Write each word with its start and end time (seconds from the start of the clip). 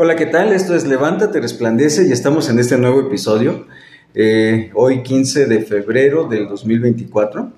Hola, 0.00 0.14
¿qué 0.14 0.26
tal? 0.26 0.52
Esto 0.52 0.76
es 0.76 0.86
Levántate, 0.86 1.40
Resplandece 1.40 2.06
y 2.06 2.12
estamos 2.12 2.48
en 2.48 2.60
este 2.60 2.78
nuevo 2.78 3.00
episodio. 3.00 3.66
Eh, 4.14 4.70
hoy 4.74 5.02
15 5.02 5.46
de 5.46 5.62
febrero 5.62 6.28
del 6.28 6.46
2024. 6.46 7.50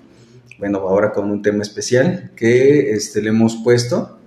Bueno, 0.57 0.79
ahora 0.79 1.13
con 1.13 1.29
un 1.29 1.43
tema 1.43 1.61
especial 1.61 2.31
que 2.35 2.93
este, 2.93 3.21
le 3.21 3.29
hemos 3.29 3.57
puesto 3.57 4.17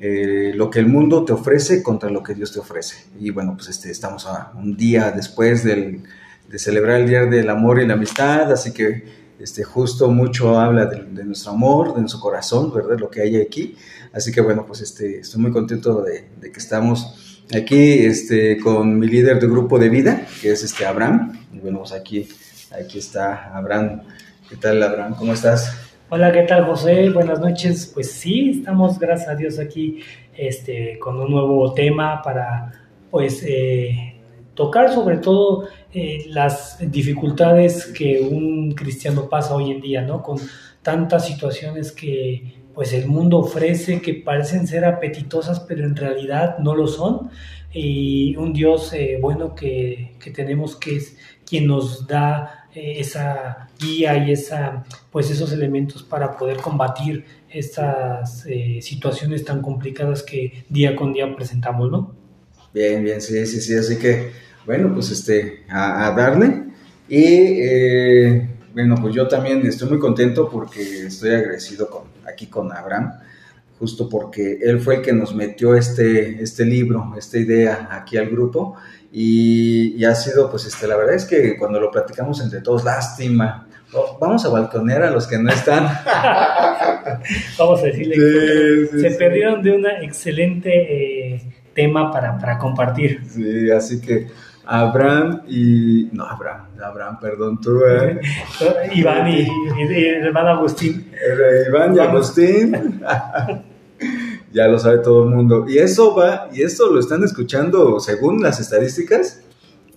eh, 0.00 0.50
lo 0.56 0.70
que 0.70 0.80
el 0.80 0.88
mundo 0.88 1.24
te 1.24 1.34
ofrece 1.34 1.84
contra 1.84 2.10
lo 2.10 2.24
que 2.24 2.34
Dios 2.34 2.52
te 2.52 2.58
ofrece. 2.58 3.04
Y 3.20 3.30
bueno, 3.30 3.54
pues 3.54 3.68
este, 3.68 3.92
estamos 3.92 4.26
a 4.26 4.50
un 4.56 4.76
día 4.76 5.12
después 5.12 5.62
del, 5.62 6.02
de 6.48 6.58
celebrar 6.58 7.02
el 7.02 7.08
Día 7.08 7.26
del 7.26 7.48
Amor 7.48 7.80
y 7.80 7.86
la 7.86 7.94
Amistad, 7.94 8.50
así 8.50 8.72
que 8.72 9.04
este, 9.38 9.62
justo 9.62 10.10
mucho 10.10 10.58
habla 10.58 10.86
de, 10.86 11.24
nuestro 11.24 11.52
amor, 11.52 11.94
de 11.94 12.00
nuestro 12.00 12.18
corazón, 12.18 12.74
¿verdad? 12.74 12.98
Lo 12.98 13.08
que 13.08 13.20
hay 13.20 13.36
aquí. 13.36 13.76
Así 14.12 14.32
que 14.32 14.40
bueno, 14.40 14.66
pues 14.66 14.80
este, 14.80 15.20
estoy 15.20 15.40
muy 15.40 15.52
contento 15.52 16.02
de, 16.02 16.24
de 16.40 16.50
que 16.50 16.58
estamos 16.58 17.31
Aquí 17.54 18.06
este, 18.06 18.58
con 18.58 18.98
mi 18.98 19.06
líder 19.06 19.38
de 19.38 19.46
grupo 19.46 19.78
de 19.78 19.90
vida, 19.90 20.26
que 20.40 20.52
es 20.52 20.64
este 20.64 20.86
Abraham. 20.86 21.38
Bueno, 21.52 21.80
pues 21.80 21.92
aquí, 21.92 22.26
aquí 22.70 22.98
está 22.98 23.54
Abraham. 23.54 24.04
¿Qué 24.48 24.56
tal, 24.56 24.82
Abraham? 24.82 25.14
¿Cómo 25.18 25.34
estás? 25.34 25.76
Hola, 26.08 26.32
¿qué 26.32 26.42
tal, 26.42 26.64
José? 26.64 27.10
Buenas 27.10 27.40
noches. 27.40 27.90
Pues 27.92 28.10
sí, 28.10 28.58
estamos, 28.60 28.98
gracias 28.98 29.28
a 29.28 29.34
Dios, 29.34 29.58
aquí 29.58 30.00
este, 30.34 30.98
con 30.98 31.20
un 31.20 31.30
nuevo 31.30 31.74
tema 31.74 32.22
para, 32.22 32.72
pues, 33.10 33.42
eh, 33.46 34.14
tocar 34.54 34.90
sobre 34.90 35.18
todo 35.18 35.68
eh, 35.92 36.24
las 36.28 36.78
dificultades 36.90 37.84
que 37.86 38.20
un 38.20 38.72
cristiano 38.72 39.28
pasa 39.28 39.54
hoy 39.54 39.72
en 39.72 39.80
día, 39.82 40.00
¿no? 40.00 40.22
Con 40.22 40.38
tantas 40.80 41.26
situaciones 41.26 41.92
que 41.92 42.61
pues 42.74 42.92
el 42.92 43.06
mundo 43.06 43.38
ofrece 43.38 44.00
que 44.00 44.14
parecen 44.14 44.66
ser 44.66 44.84
apetitosas, 44.84 45.60
pero 45.60 45.84
en 45.84 45.96
realidad 45.96 46.58
no 46.58 46.74
lo 46.74 46.86
son. 46.86 47.30
Y 47.72 48.36
un 48.36 48.52
Dios 48.52 48.92
eh, 48.92 49.18
bueno 49.20 49.54
que, 49.54 50.12
tenemos 50.34 50.76
que 50.76 50.96
es 50.96 51.16
quien 51.46 51.66
nos 51.66 52.06
da 52.06 52.68
eh, 52.74 52.94
esa 52.98 53.68
guía 53.78 54.16
y 54.26 54.32
esa, 54.32 54.84
pues 55.10 55.30
esos 55.30 55.52
elementos 55.52 56.02
para 56.02 56.36
poder 56.36 56.58
combatir 56.58 57.24
estas 57.50 58.46
eh, 58.46 58.78
situaciones 58.80 59.44
tan 59.44 59.60
complicadas 59.60 60.22
que 60.22 60.64
día 60.68 60.96
con 60.96 61.12
día 61.12 61.34
presentamos, 61.34 61.90
¿no? 61.90 62.14
Bien, 62.72 63.02
bien, 63.04 63.20
sí, 63.20 63.44
sí, 63.46 63.60
sí. 63.60 63.74
Así 63.74 63.98
que, 63.98 64.30
bueno, 64.64 64.92
pues 64.94 65.10
este, 65.10 65.64
a, 65.68 66.06
a 66.06 66.14
darle. 66.14 66.64
Y 67.08 68.40
bueno, 68.72 68.94
pues 69.00 69.14
yo 69.14 69.28
también 69.28 69.66
estoy 69.66 69.90
muy 69.90 69.98
contento 69.98 70.48
porque 70.48 71.06
estoy 71.06 71.30
agradecido 71.30 71.90
con, 71.90 72.11
aquí 72.26 72.46
con 72.46 72.72
Abraham, 72.72 73.12
justo 73.78 74.08
porque 74.08 74.58
él 74.62 74.80
fue 74.80 74.96
el 74.96 75.02
que 75.02 75.12
nos 75.12 75.34
metió 75.34 75.74
este, 75.74 76.42
este 76.42 76.64
libro, 76.64 77.14
esta 77.16 77.38
idea 77.38 77.88
aquí 77.90 78.16
al 78.16 78.28
grupo 78.28 78.76
y, 79.12 80.02
ha 80.04 80.14
sido, 80.14 80.50
pues 80.50 80.64
este, 80.64 80.86
la 80.86 80.96
verdad 80.96 81.14
es 81.14 81.26
que 81.26 81.56
cuando 81.58 81.78
lo 81.78 81.90
platicamos 81.90 82.40
entre 82.40 82.60
todos, 82.60 82.82
lástima, 82.82 83.66
oh, 83.92 84.16
vamos 84.18 84.44
a 84.46 84.48
balconear 84.48 85.02
a 85.02 85.10
los 85.10 85.26
que 85.26 85.36
no 85.36 85.52
están. 85.52 85.84
vamos 87.58 87.82
a 87.82 87.86
decirle 87.86 88.14
que 88.14 88.98
se 89.00 89.10
perdieron 89.16 89.62
de 89.62 89.72
un 89.72 89.86
excelente 89.86 91.34
eh, 91.34 91.42
tema 91.74 92.10
para, 92.10 92.38
para 92.38 92.56
compartir. 92.56 93.20
Sí, 93.28 93.70
así 93.70 94.00
que 94.00 94.28
Abraham 94.64 95.42
y. 95.48 96.08
No, 96.12 96.24
Abraham, 96.24 96.66
Abraham, 96.82 97.18
perdón, 97.20 97.60
tú, 97.60 97.80
¿eh? 97.84 98.20
Iván 98.94 99.28
y, 99.28 99.40
y, 99.42 100.04
hermano 100.04 100.50
Agustín. 100.50 101.10
Iván 101.68 101.96
y 101.96 101.98
Agustín. 101.98 103.02
ya 104.52 104.68
lo 104.68 104.78
sabe 104.78 104.98
todo 104.98 105.24
el 105.24 105.30
mundo. 105.30 105.64
Y 105.68 105.78
eso 105.78 106.14
va, 106.14 106.48
y 106.52 106.62
esto 106.62 106.90
lo 106.92 107.00
están 107.00 107.24
escuchando 107.24 107.98
según 108.00 108.42
las 108.42 108.60
estadísticas 108.60 109.42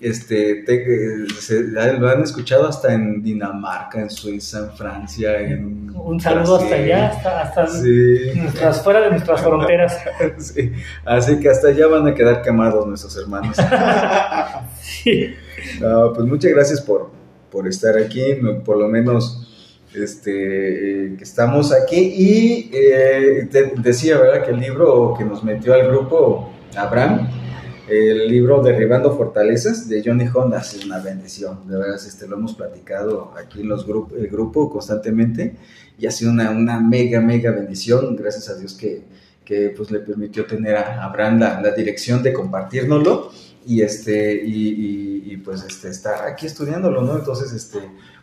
este, 0.02 0.64
te, 0.64 1.26
se, 1.40 1.64
lo 1.64 2.10
han 2.10 2.22
escuchado 2.22 2.68
hasta 2.68 2.94
en 2.94 3.24
Dinamarca, 3.24 4.02
en 4.02 4.10
Suiza, 4.10 4.60
en 4.60 4.72
Francia, 4.72 5.40
en 5.40 5.92
Un 5.96 6.20
saludo 6.20 6.58
hasta 6.58 6.76
allá, 6.76 7.08
hasta, 7.08 7.42
hasta 7.42 7.64
nuestras, 8.36 8.84
fuera 8.84 9.02
de 9.02 9.10
nuestras 9.12 9.42
fronteras. 9.42 9.98
Sí. 10.38 10.74
Así 11.06 11.40
que 11.40 11.50
hasta 11.50 11.70
allá 11.70 11.88
van 11.88 12.08
a 12.08 12.14
quedar 12.14 12.42
quemados 12.42 12.86
nuestros 12.86 13.16
hermanos. 13.18 13.56
sí. 14.82 15.34
pues 15.80 16.28
muchas 16.28 16.52
gracias 16.52 16.82
por, 16.82 17.12
por 17.50 17.68
estar 17.68 17.98
aquí, 17.98 18.38
por 18.64 18.78
lo 18.78 18.88
menos 18.88 19.46
este, 19.94 21.06
eh, 21.06 21.16
que 21.18 21.24
estamos 21.24 21.72
aquí. 21.74 22.00
Y 22.00 22.70
eh, 22.74 23.48
te 23.50 23.74
decía, 23.78 24.18
¿verdad? 24.18 24.46
Que 24.46 24.52
el 24.52 24.60
libro 24.60 25.16
que 25.18 25.24
nos 25.24 25.44
metió 25.44 25.74
al 25.74 25.88
grupo, 25.88 26.52
Abraham, 26.76 27.30
el 27.88 28.28
libro 28.28 28.64
Derribando 28.64 29.16
Fortalezas 29.16 29.88
de 29.88 30.02
Johnny 30.04 30.26
Honda 30.34 30.60
es 30.60 30.86
una 30.86 31.00
bendición, 31.00 31.68
de 31.68 31.78
verdad, 31.78 31.96
este, 31.96 32.28
lo 32.28 32.38
hemos 32.38 32.56
platicado 32.56 33.34
aquí 33.38 33.62
en 33.62 33.70
los 33.70 33.86
grupos, 33.86 34.18
el 34.18 34.28
grupo 34.28 34.70
constantemente 34.70 35.56
y 36.00 36.08
ha 36.08 36.12
sido 36.12 36.32
una, 36.32 36.50
una, 36.50 36.80
mega, 36.80 37.22
mega 37.22 37.52
bendición, 37.52 38.16
gracias 38.16 38.50
a 38.50 38.58
Dios 38.58 38.74
que, 38.74 39.04
que 39.44 39.70
pues, 39.70 39.92
le 39.92 40.00
permitió 40.00 40.46
tener 40.46 40.76
a 40.78 41.04
Abraham 41.04 41.40
la, 41.40 41.62
la 41.62 41.72
dirección 41.72 42.24
de 42.24 42.34
compartirnoslo 42.34 43.32
y, 43.68 43.82
este, 43.82 44.34
y, 44.44 45.24
y, 45.32 45.38
pues 45.38 45.64
este, 45.64 45.90
estar 45.90 46.28
aquí 46.28 46.48
estudiándolo, 46.48 47.02
¿no? 47.02 47.18
Entonces, 47.18 47.52
este, 47.54 47.80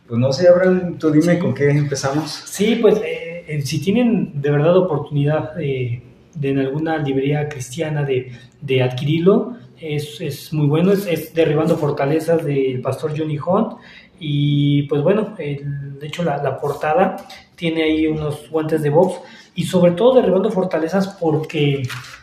pues 0.07 0.19
no 0.19 0.33
sé, 0.33 0.49
Abraham, 0.49 0.99
tú 0.99 1.11
dime 1.11 1.39
con 1.39 1.55
qué 1.55 1.71
empezamos. 1.71 2.45
Sí, 2.47 2.79
pues 2.81 2.97
eh, 2.99 3.45
eh, 3.47 3.63
si 3.63 3.81
tienen 3.81 4.41
de 4.41 4.51
verdad 4.51 4.77
oportunidad... 4.77 5.61
Eh, 5.61 6.03
de 6.35 6.51
en 6.51 6.59
alguna 6.59 6.99
librería 6.99 7.49
cristiana 7.49 8.05
de, 8.05 8.33
de 8.63 8.83
adquirirlo. 8.83 9.57
Es, 9.79 10.21
es, 10.21 10.53
muy 10.53 10.67
bueno, 10.67 10.93
es, 10.93 11.35
Derribando 11.35 11.77
Fortalezas 11.77 12.45
del 12.45 12.81
pastor 12.81 13.13
Johnny 13.17 13.39
Hunt. 13.39 13.75
Y 14.19 14.85
pues 14.85 15.03
bueno, 15.03 15.35
de 15.37 16.07
hecho 16.07 16.23
la, 16.23 16.41
la, 16.41 16.59
portada 16.59 17.17
tiene 17.57 17.83
ahí 17.83 18.07
unos 18.07 18.49
guantes 18.49 18.81
de 18.83 18.91
box 18.91 19.21
y 19.57 19.65
sobre 19.65 19.93
todo 19.93 20.15
Derribando 20.15 20.51
Fortalezas 20.51 21.09
porque 21.21 21.83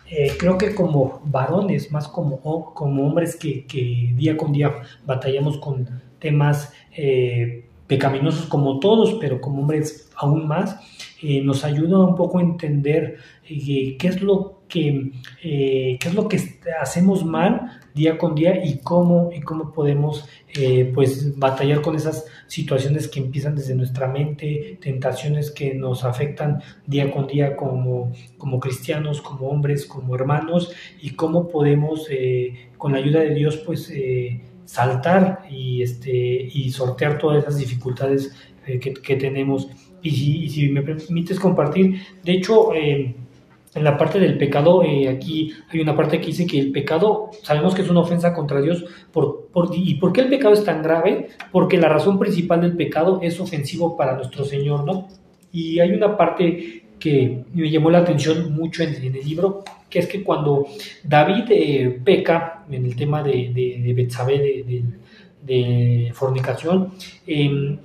eh, 0.09 0.35
creo 0.39 0.57
que 0.57 0.73
como 0.73 1.21
varones, 1.25 1.91
más 1.91 2.07
como, 2.07 2.73
como 2.73 3.05
hombres 3.05 3.35
que, 3.35 3.65
que 3.65 4.13
día 4.15 4.35
con 4.35 4.51
día 4.51 4.73
batallamos 5.05 5.59
con 5.59 5.87
temas 6.17 6.73
eh, 6.95 7.68
pecaminosos 7.89 8.45
como 8.45 8.79
todos, 8.79 9.15
pero 9.19 9.41
como 9.41 9.61
hombres 9.61 10.09
aún 10.15 10.47
más, 10.47 10.79
eh, 11.21 11.41
nos 11.41 11.65
ayuda 11.65 11.97
un 11.99 12.15
poco 12.15 12.37
a 12.37 12.41
entender 12.41 13.17
eh, 13.49 13.97
qué 13.97 14.07
es 14.07 14.21
lo 14.21 14.61
que 14.69 15.11
eh, 15.43 15.97
qué 15.99 16.07
es 16.07 16.13
lo 16.13 16.27
que 16.27 16.39
hacemos 16.79 17.25
mal 17.25 17.81
día 17.95 18.19
con 18.19 18.35
día 18.35 18.63
y 18.63 18.77
cómo 18.77 19.31
y 19.35 19.41
cómo 19.41 19.73
podemos 19.73 20.29
pues 20.93 21.37
batallar 21.37 21.81
con 21.81 21.95
esas 21.95 22.25
situaciones 22.47 23.07
que 23.07 23.19
empiezan 23.19 23.55
desde 23.55 23.75
nuestra 23.75 24.07
mente 24.07 24.77
tentaciones 24.81 25.51
que 25.51 25.73
nos 25.73 26.03
afectan 26.03 26.61
día 26.85 27.11
con 27.11 27.27
día 27.27 27.55
como 27.55 28.11
como 28.37 28.59
cristianos 28.59 29.21
como 29.21 29.49
hombres 29.49 29.85
como 29.85 30.15
hermanos 30.15 30.71
y 31.01 31.11
cómo 31.11 31.47
podemos 31.47 32.07
con 32.77 32.91
la 32.93 32.99
ayuda 32.99 33.21
de 33.21 33.33
Dios 33.33 33.57
pues 33.57 33.91
saltar 34.69 35.47
y 35.49 35.81
este 35.81 36.47
y 36.53 36.69
sortear 36.69 37.17
todas 37.17 37.41
esas 37.41 37.57
dificultades 37.57 38.31
que, 38.65 38.93
que 38.93 39.15
tenemos 39.15 39.67
y 40.01 40.49
si, 40.49 40.69
me 40.69 40.81
permites 40.81 41.39
compartir, 41.39 41.99
de 42.23 42.31
hecho, 42.33 42.73
eh, 42.73 43.15
en 43.75 43.83
la 43.83 43.97
parte 43.97 44.19
del 44.19 44.37
pecado, 44.37 44.83
eh, 44.83 45.09
aquí 45.09 45.53
hay 45.71 45.79
una 45.79 45.95
parte 45.95 46.19
que 46.19 46.27
dice 46.27 46.45
que 46.47 46.59
el 46.59 46.71
pecado, 46.71 47.31
sabemos 47.43 47.75
que 47.75 47.81
es 47.81 47.89
una 47.89 47.99
ofensa 48.01 48.33
contra 48.33 48.61
Dios, 48.61 48.85
por, 49.11 49.47
por, 49.51 49.69
¿y 49.73 49.95
por 49.95 50.13
qué 50.13 50.21
el 50.21 50.29
pecado 50.29 50.53
es 50.53 50.63
tan 50.63 50.81
grave? 50.81 51.29
Porque 51.51 51.77
la 51.77 51.89
razón 51.89 52.17
principal 52.17 52.61
del 52.61 52.77
pecado 52.77 53.19
es 53.21 53.39
ofensivo 53.39 53.97
para 53.97 54.15
nuestro 54.15 54.45
Señor, 54.45 54.85
¿no? 54.85 55.07
Y 55.51 55.79
hay 55.79 55.91
una 55.91 56.15
parte 56.15 56.83
que 56.99 57.45
me 57.53 57.69
llamó 57.69 57.89
la 57.89 57.99
atención 57.99 58.53
mucho 58.53 58.83
en, 58.83 58.93
el 58.95 59.13
libro, 59.13 59.63
que 59.89 59.99
es 59.99 60.07
que 60.07 60.23
cuando 60.23 60.67
David 61.03 61.45
eh, 61.49 62.01
peca 62.03 62.65
en 62.69 62.85
el 62.85 62.95
tema 62.95 63.23
de, 63.23 63.51
de, 63.53 63.81
de 63.83 63.93
Betsabé, 63.93 64.65
de, 65.41 66.11
fornicación, 66.13 66.93
eh, 67.25 67.79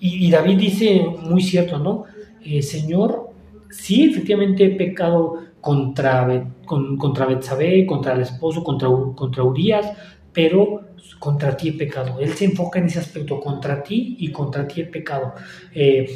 y, 0.00 0.30
David 0.30 0.58
dice 0.58 1.06
muy 1.22 1.42
cierto, 1.42 1.78
¿no? 1.78 2.04
Eh, 2.44 2.62
Señor, 2.62 3.30
sí, 3.70 4.10
efectivamente 4.10 4.64
he 4.64 4.70
pecado 4.70 5.38
contra, 5.60 6.52
con, 6.66 6.96
contra 6.98 7.26
Betsabé, 7.26 7.86
contra 7.86 8.12
el 8.12 8.20
esposo, 8.20 8.62
contra, 8.62 8.88
contra 9.14 9.42
Urias, 9.42 9.92
pero 10.32 10.82
contra 11.18 11.56
ti 11.56 11.70
he 11.70 11.72
pecado. 11.72 12.18
Él 12.20 12.34
se 12.34 12.44
enfoca 12.44 12.78
en 12.78 12.86
ese 12.86 12.98
aspecto, 12.98 13.40
contra 13.40 13.82
ti 13.82 14.16
y 14.18 14.30
contra 14.30 14.68
ti 14.68 14.82
he 14.82 14.84
pecado. 14.84 15.32
Eh, 15.74 16.06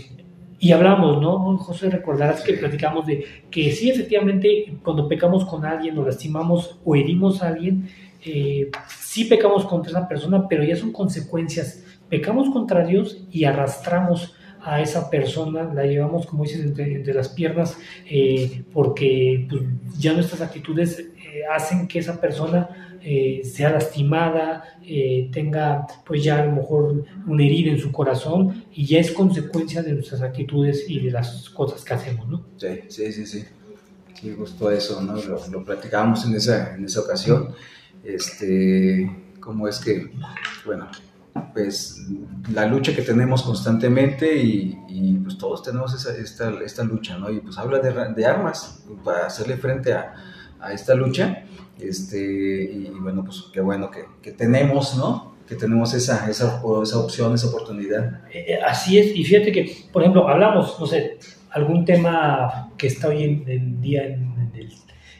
y 0.58 0.72
hablamos, 0.72 1.20
¿no? 1.20 1.56
José, 1.58 1.88
recordarás 1.90 2.42
que 2.42 2.54
platicamos 2.54 3.06
de 3.06 3.24
que 3.50 3.70
sí, 3.72 3.90
efectivamente, 3.90 4.76
cuando 4.82 5.06
pecamos 5.06 5.44
con 5.44 5.64
alguien 5.64 5.96
o 5.98 6.04
lastimamos 6.04 6.80
o 6.84 6.96
herimos 6.96 7.42
a 7.42 7.48
alguien, 7.48 7.88
eh, 8.24 8.70
sí 8.88 9.26
pecamos 9.26 9.64
contra 9.66 9.90
esa 9.90 10.08
persona, 10.08 10.48
pero 10.48 10.64
ya 10.64 10.74
son 10.74 10.92
consecuencias 10.92 11.84
pecamos 12.08 12.50
contra 12.50 12.84
Dios 12.84 13.26
y 13.30 13.44
arrastramos 13.44 14.34
a 14.60 14.80
esa 14.80 15.08
persona, 15.08 15.72
la 15.72 15.84
llevamos, 15.84 16.26
como 16.26 16.42
dices, 16.42 16.64
entre, 16.64 17.14
las 17.14 17.28
piernas, 17.28 17.78
eh, 18.10 18.64
porque 18.72 19.46
pues, 19.48 19.62
ya 19.98 20.12
nuestras 20.12 20.40
actitudes 20.40 21.10
eh, 21.32 21.42
hacen 21.52 21.86
que 21.86 21.98
esa 21.98 22.20
persona 22.20 22.98
eh, 23.02 23.42
sea 23.44 23.70
lastimada, 23.70 24.64
tenga 25.32 25.86
pues 26.06 26.24
ya 26.24 26.40
a 26.40 26.46
lo 26.46 26.52
mejor 26.52 27.04
una 27.26 27.44
herida 27.44 27.70
en 27.70 27.78
su 27.78 27.92
corazón 27.92 28.64
y 28.72 28.86
ya 28.86 28.98
es 29.00 29.12
consecuencia 29.12 29.82
de 29.82 29.92
nuestras 29.92 30.22
actitudes 30.22 30.88
y 30.88 31.00
de 31.00 31.10
las 31.10 31.50
cosas 31.50 31.84
que 31.84 31.94
hacemos, 31.94 32.26
¿no? 32.26 32.46
Sí, 32.56 32.80
sí, 32.88 33.12
sí, 33.12 33.26
sí. 33.26 33.44
Sí, 34.14 34.34
justo 34.36 34.70
eso, 34.70 35.00
¿no? 35.02 35.14
Lo, 35.14 35.46
lo 35.46 35.64
platicábamos 35.64 36.24
en 36.24 36.34
esa, 36.34 36.74
en 36.74 36.86
esa 36.86 37.00
ocasión. 37.00 37.54
Este, 38.02 39.08
cómo 39.38 39.68
es 39.68 39.78
que, 39.78 40.10
bueno, 40.64 40.88
pues 41.52 42.06
la 42.52 42.66
lucha 42.66 42.94
que 42.94 43.02
tenemos 43.02 43.42
constantemente 43.42 44.36
y, 44.36 45.18
pues 45.22 45.38
todos 45.38 45.62
tenemos 45.62 45.94
esta, 45.94 46.50
esta, 46.62 46.84
lucha, 46.84 47.18
¿no? 47.18 47.30
Y 47.30 47.40
pues 47.40 47.58
habla 47.58 47.78
de, 47.78 48.14
de 48.14 48.26
armas 48.26 48.82
para 49.04 49.26
hacerle 49.26 49.56
frente 49.56 49.92
a, 49.92 50.14
a, 50.60 50.72
esta 50.72 50.94
lucha, 50.94 51.44
este, 51.80 52.18
y, 52.18 52.90
bueno, 53.00 53.24
pues 53.24 53.44
qué 53.52 53.60
bueno 53.60 53.90
que, 53.90 54.04
que 54.22 54.32
tenemos, 54.32 54.96
¿no? 54.96 55.36
Que 55.48 55.54
tenemos 55.54 55.94
esa, 55.94 56.28
esa, 56.28 56.62
esa 56.82 56.98
opción, 56.98 57.34
esa 57.34 57.48
oportunidad. 57.48 58.22
Eh, 58.32 58.58
así 58.66 58.98
es, 58.98 59.16
y 59.16 59.24
fíjate 59.24 59.52
que, 59.52 59.70
por 59.92 60.02
ejemplo, 60.02 60.28
hablamos, 60.28 60.78
no 60.78 60.86
sé, 60.86 61.18
algún 61.50 61.84
tema 61.84 62.70
que 62.76 62.88
está 62.88 63.08
hoy 63.08 63.24
en, 63.24 63.80
día 63.80 64.04
en, 64.04 64.28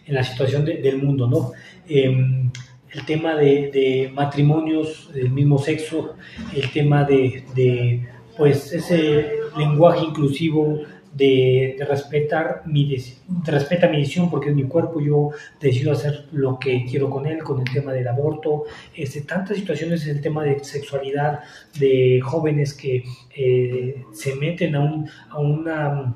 la 0.07 0.25
situación 0.25 0.65
del 0.65 1.03
mundo, 1.03 1.29
¿no? 1.29 1.53
Eh, 1.87 2.51
el 2.93 3.05
tema 3.05 3.35
de, 3.35 4.11
matrimonios 4.15 5.11
del 5.13 5.31
mismo 5.31 5.59
sexo, 5.59 6.15
el 6.55 6.71
tema 6.71 7.05
de, 7.05 8.09
pues 8.37 8.73
ese 8.73 9.33
lenguaje 9.57 10.05
inclusivo 10.05 10.81
de, 11.19 11.77
respetar 11.87 12.63
mi 12.65 12.97
respeta 13.45 13.89
mi 13.89 13.99
decisión 13.99 14.31
porque 14.31 14.51
es 14.51 14.55
mi 14.55 14.65
cuerpo, 14.65 15.01
yo 15.01 15.31
decido 15.61 15.93
hacer 15.93 16.27
lo 16.33 16.59
que 16.59 16.85
quiero 16.89 17.11
con 17.11 17.27
él, 17.27 17.43
con 17.43 17.61
el 17.61 17.71
tema 17.73 17.93
del 17.93 18.09
aborto, 18.09 18.65
este, 18.95 19.23
tantas 19.23 19.57
situaciones 19.57 20.07
el 20.07 20.21
tema 20.21 20.45
de 20.45 20.63
sexualidad, 20.65 21.41
de 21.79 22.21
jóvenes 22.23 22.73
que 22.75 23.05
eh, 23.35 24.05
se 24.13 24.37
meten 24.37 24.77
a, 24.77 24.81
un, 24.81 25.11
a 25.29 25.39
una 25.39 26.15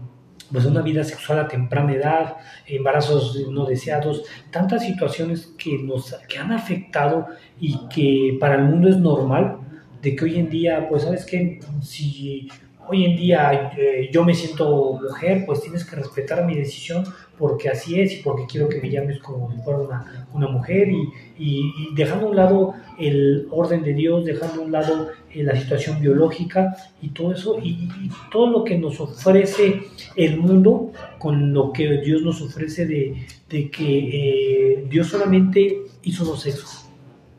pues 0.51 0.67
una 0.67 0.83
vida 0.83 1.03
sexual 1.03 1.39
a 1.39 1.49
temprana 1.49 1.95
edad, 1.95 2.37
embarazos 2.67 3.49
no 3.51 3.65
deseados, 3.65 4.23
tantas 4.51 4.85
situaciones 4.85 5.55
que 5.57 5.79
nos 5.79 6.15
que 6.29 6.37
han 6.37 6.53
afectado 6.53 7.27
y 7.59 7.89
que 7.89 8.37
para 8.39 8.57
el 8.57 8.65
mundo 8.65 8.91
es 8.91 8.99
normal, 8.99 9.61
de 10.03 10.15
que 10.15 10.25
hoy 10.25 10.39
en 10.39 10.51
día, 10.51 10.89
pues 10.91 11.05
sabes 11.05 11.25
que 11.25 11.61
si 11.81 12.49
hoy 12.89 13.05
en 13.05 13.17
día 13.17 13.73
eh, 13.77 14.11
yo 14.13 14.25
me 14.25 14.35
siento 14.35 14.99
mujer, 15.01 15.45
pues 15.47 15.63
tienes 15.63 15.85
que 15.85 15.97
respetar 15.97 16.45
mi 16.45 16.55
decisión 16.55 17.05
porque 17.39 17.69
así 17.69 18.01
es 18.01 18.13
y 18.13 18.23
porque 18.23 18.45
quiero 18.49 18.69
que 18.69 18.81
me 18.81 18.91
llames 18.91 19.19
como 19.19 19.51
si 19.51 19.59
fuera 19.59 19.81
una, 19.81 20.27
una 20.33 20.49
mujer 20.49 20.89
y, 20.89 21.09
y, 21.39 21.95
dejando 21.95 22.27
a 22.27 22.31
un 22.31 22.37
lado 22.37 22.75
el 22.99 23.49
orden 23.51 23.83
de 23.83 23.95
Dios, 23.95 24.25
dejando 24.25 24.63
a 24.63 24.65
un 24.65 24.73
lado 24.73 25.09
eh, 25.33 25.43
la 25.43 25.57
situación 25.57 26.01
biológica 26.01 26.77
y 27.01 27.09
todo 27.09 27.33
eso 27.33 27.59
y, 27.63 27.89
todo 28.31 28.49
lo 28.49 28.65
que 28.65 28.79
nos 28.79 29.01
ofrece 29.01 29.83
el 30.17 30.39
mundo 30.39 30.93
con 31.19 31.53
lo 31.53 31.73
que 31.73 31.99
Dios 31.99 32.23
nos 32.23 32.41
ofrece 32.41 32.87
de, 32.87 33.27
de 33.49 33.71
que 33.71 33.99
eh, 33.99 34.85
Dios 34.89 35.09
solamente 35.09 35.83
hizo 36.03 36.25
dos 36.25 36.43
sexos, 36.43 36.87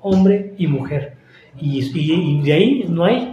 hombre 0.01 0.53
y 0.57 0.67
mujer. 0.67 1.17
Y, 1.59 1.79
y, 1.93 2.41
de 2.41 2.53
ahí 2.53 2.85
no 2.89 3.05
hay 3.05 3.32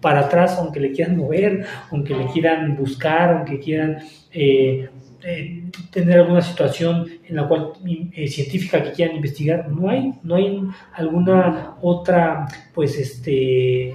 para 0.00 0.20
atrás, 0.20 0.56
aunque 0.58 0.80
le 0.80 0.92
quieran 0.92 1.16
mover, 1.16 1.66
aunque 1.90 2.14
le 2.14 2.26
quieran 2.26 2.76
buscar, 2.76 3.30
aunque 3.30 3.58
quieran 3.58 3.98
eh, 4.32 4.88
eh, 5.22 5.64
tener 5.90 6.20
alguna 6.20 6.40
situación 6.40 7.06
en 7.26 7.36
la 7.36 7.48
cual 7.48 7.72
eh, 8.12 8.28
científica 8.28 8.82
que 8.82 8.92
quieran 8.92 9.16
investigar, 9.16 9.68
no 9.68 9.88
hay, 9.90 10.14
no 10.22 10.36
hay 10.36 10.62
alguna 10.94 11.76
otra, 11.82 12.46
pues 12.74 12.98
este 12.98 13.94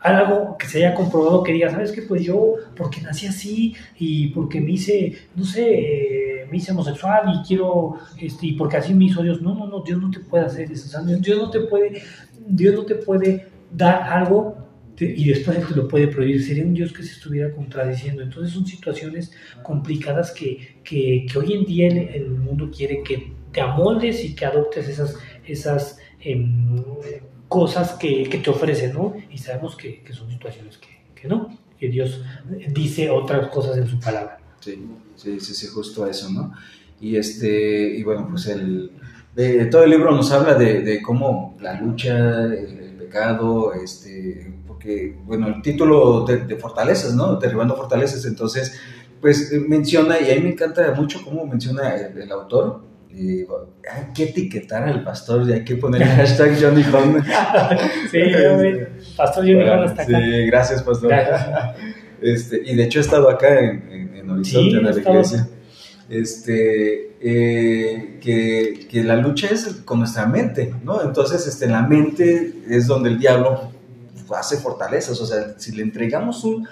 algo 0.00 0.56
que 0.56 0.66
se 0.68 0.78
haya 0.78 0.94
comprobado 0.94 1.42
que 1.42 1.52
diga, 1.52 1.68
¿sabes 1.68 1.90
qué? 1.90 2.02
Pues 2.02 2.22
yo, 2.22 2.54
porque 2.76 3.00
nací 3.00 3.26
así 3.26 3.74
y 3.98 4.28
porque 4.28 4.60
me 4.60 4.72
hice, 4.72 5.16
no 5.34 5.44
sé, 5.44 6.46
me 6.48 6.58
hice 6.58 6.70
homosexual 6.70 7.24
y 7.34 7.44
quiero, 7.44 7.96
este, 8.20 8.46
y 8.46 8.52
porque 8.52 8.76
así 8.76 8.94
me 8.94 9.06
hizo 9.06 9.20
Dios. 9.22 9.42
No, 9.42 9.56
no, 9.56 9.66
no, 9.66 9.80
Dios 9.80 10.00
no 10.00 10.08
te 10.10 10.20
puede 10.20 10.44
hacer 10.44 10.70
eso. 10.70 11.02
Dios 11.04 11.38
no 11.38 11.50
te 11.50 11.60
puede, 11.60 12.02
Dios 12.46 12.74
no 12.76 12.84
te 12.84 12.94
puede 12.94 13.48
dar 13.72 14.02
algo 14.04 14.55
y 14.98 15.32
te 15.32 15.74
lo 15.74 15.88
puede 15.88 16.08
prohibir. 16.08 16.42
Sería 16.42 16.64
un 16.64 16.74
Dios 16.74 16.92
que 16.92 17.02
se 17.02 17.12
estuviera 17.12 17.52
contradiciendo. 17.52 18.22
Entonces 18.22 18.54
son 18.54 18.66
situaciones 18.66 19.32
complicadas 19.62 20.32
que, 20.32 20.80
que, 20.82 21.26
hoy 21.36 21.52
en 21.52 21.64
día 21.64 21.88
el, 21.88 22.30
mundo 22.30 22.70
quiere 22.74 23.02
que 23.02 23.32
te 23.52 23.60
amoldes 23.60 24.24
y 24.24 24.34
que 24.34 24.46
adoptes 24.46 24.88
esas, 24.88 25.16
esas 25.46 25.98
em, 26.20 26.82
cosas 27.48 27.92
que, 27.92 28.24
que, 28.24 28.38
te 28.38 28.50
ofrecen, 28.50 28.94
¿no? 28.94 29.14
Y 29.30 29.38
sabemos 29.38 29.76
que, 29.76 30.02
que 30.02 30.12
son 30.12 30.30
situaciones 30.30 30.78
que, 30.78 30.88
que, 31.14 31.28
no, 31.28 31.56
que 31.78 31.88
Dios 31.88 32.22
dice 32.70 33.10
otras 33.10 33.48
cosas 33.48 33.76
en 33.76 33.86
su 33.86 34.00
palabra. 34.00 34.38
Sí, 34.60 34.78
sí, 35.14 35.40
sí, 35.40 35.54
sí 35.54 35.66
justo 35.66 36.06
eso, 36.06 36.30
¿no? 36.30 36.52
Y, 37.00 37.16
este, 37.16 37.94
y 37.96 38.02
bueno, 38.02 38.26
pues 38.30 38.46
el, 38.46 38.90
de, 39.34 39.66
todo 39.66 39.84
el 39.84 39.90
libro 39.90 40.12
nos 40.12 40.32
habla 40.32 40.54
de, 40.54 40.80
de 40.80 41.02
cómo 41.02 41.56
la 41.60 41.78
lucha, 41.78 42.44
el, 42.44 42.86
pecado, 43.06 43.72
este, 43.72 44.52
porque, 44.76 45.16
bueno, 45.24 45.48
el 45.48 45.62
título 45.62 46.26
de, 46.26 46.54
fortalezas, 46.56 47.14
¿no? 47.14 47.36
Derribando 47.36 47.74
fortalezas, 47.74 48.26
entonces, 48.26 48.78
pues 49.22 49.50
eh, 49.50 49.58
menciona, 49.58 50.20
y 50.20 50.30
a 50.30 50.34
mí 50.34 50.42
me 50.42 50.50
encanta 50.50 50.92
mucho 50.92 51.22
cómo 51.24 51.46
menciona 51.46 51.96
el, 51.96 52.30
autor, 52.30 52.82
y, 53.10 53.40
hay 53.40 54.12
que 54.14 54.24
etiquetar 54.24 54.86
al 54.86 55.02
pastor 55.02 55.48
y 55.48 55.54
hay 55.54 55.64
que 55.64 55.76
poner 55.76 56.02
el 56.02 56.08
hashtag 56.08 56.60
Johnny 56.60 56.84
Home. 56.92 57.22
sí, 58.10 58.18
este, 58.20 58.88
Pastor 59.16 59.44
Johnny 59.44 59.62
Home 59.62 59.84
hasta 59.86 60.02
acá. 60.02 60.18
Sí, 60.18 60.46
gracias, 60.46 60.82
Pastor. 60.82 61.12
Este, 62.20 62.62
y 62.62 62.74
de 62.74 62.84
hecho 62.84 62.98
he 62.98 63.02
estado 63.02 63.30
acá 63.30 63.58
en, 63.58 64.12
en, 64.14 64.30
Horizonte, 64.30 64.76
en 64.76 64.84
la 64.84 64.90
iglesia. 64.90 65.48
Este, 66.10 67.16
eh, 67.22 68.18
que, 68.20 68.86
que, 68.90 69.02
la 69.02 69.16
lucha 69.16 69.48
es 69.50 69.64
con 69.86 70.00
nuestra 70.00 70.26
mente, 70.26 70.74
¿no? 70.84 71.02
Entonces, 71.02 71.46
este, 71.46 71.66
la 71.66 71.80
mente 71.82 72.52
es 72.68 72.86
donde 72.86 73.08
el 73.08 73.18
diablo 73.18 73.72
hace 74.34 74.56
fortalezas, 74.58 75.20
o 75.20 75.26
sea, 75.26 75.58
si 75.58 75.72
le 75.72 75.82
entregamos 75.82 76.44
un, 76.44 76.66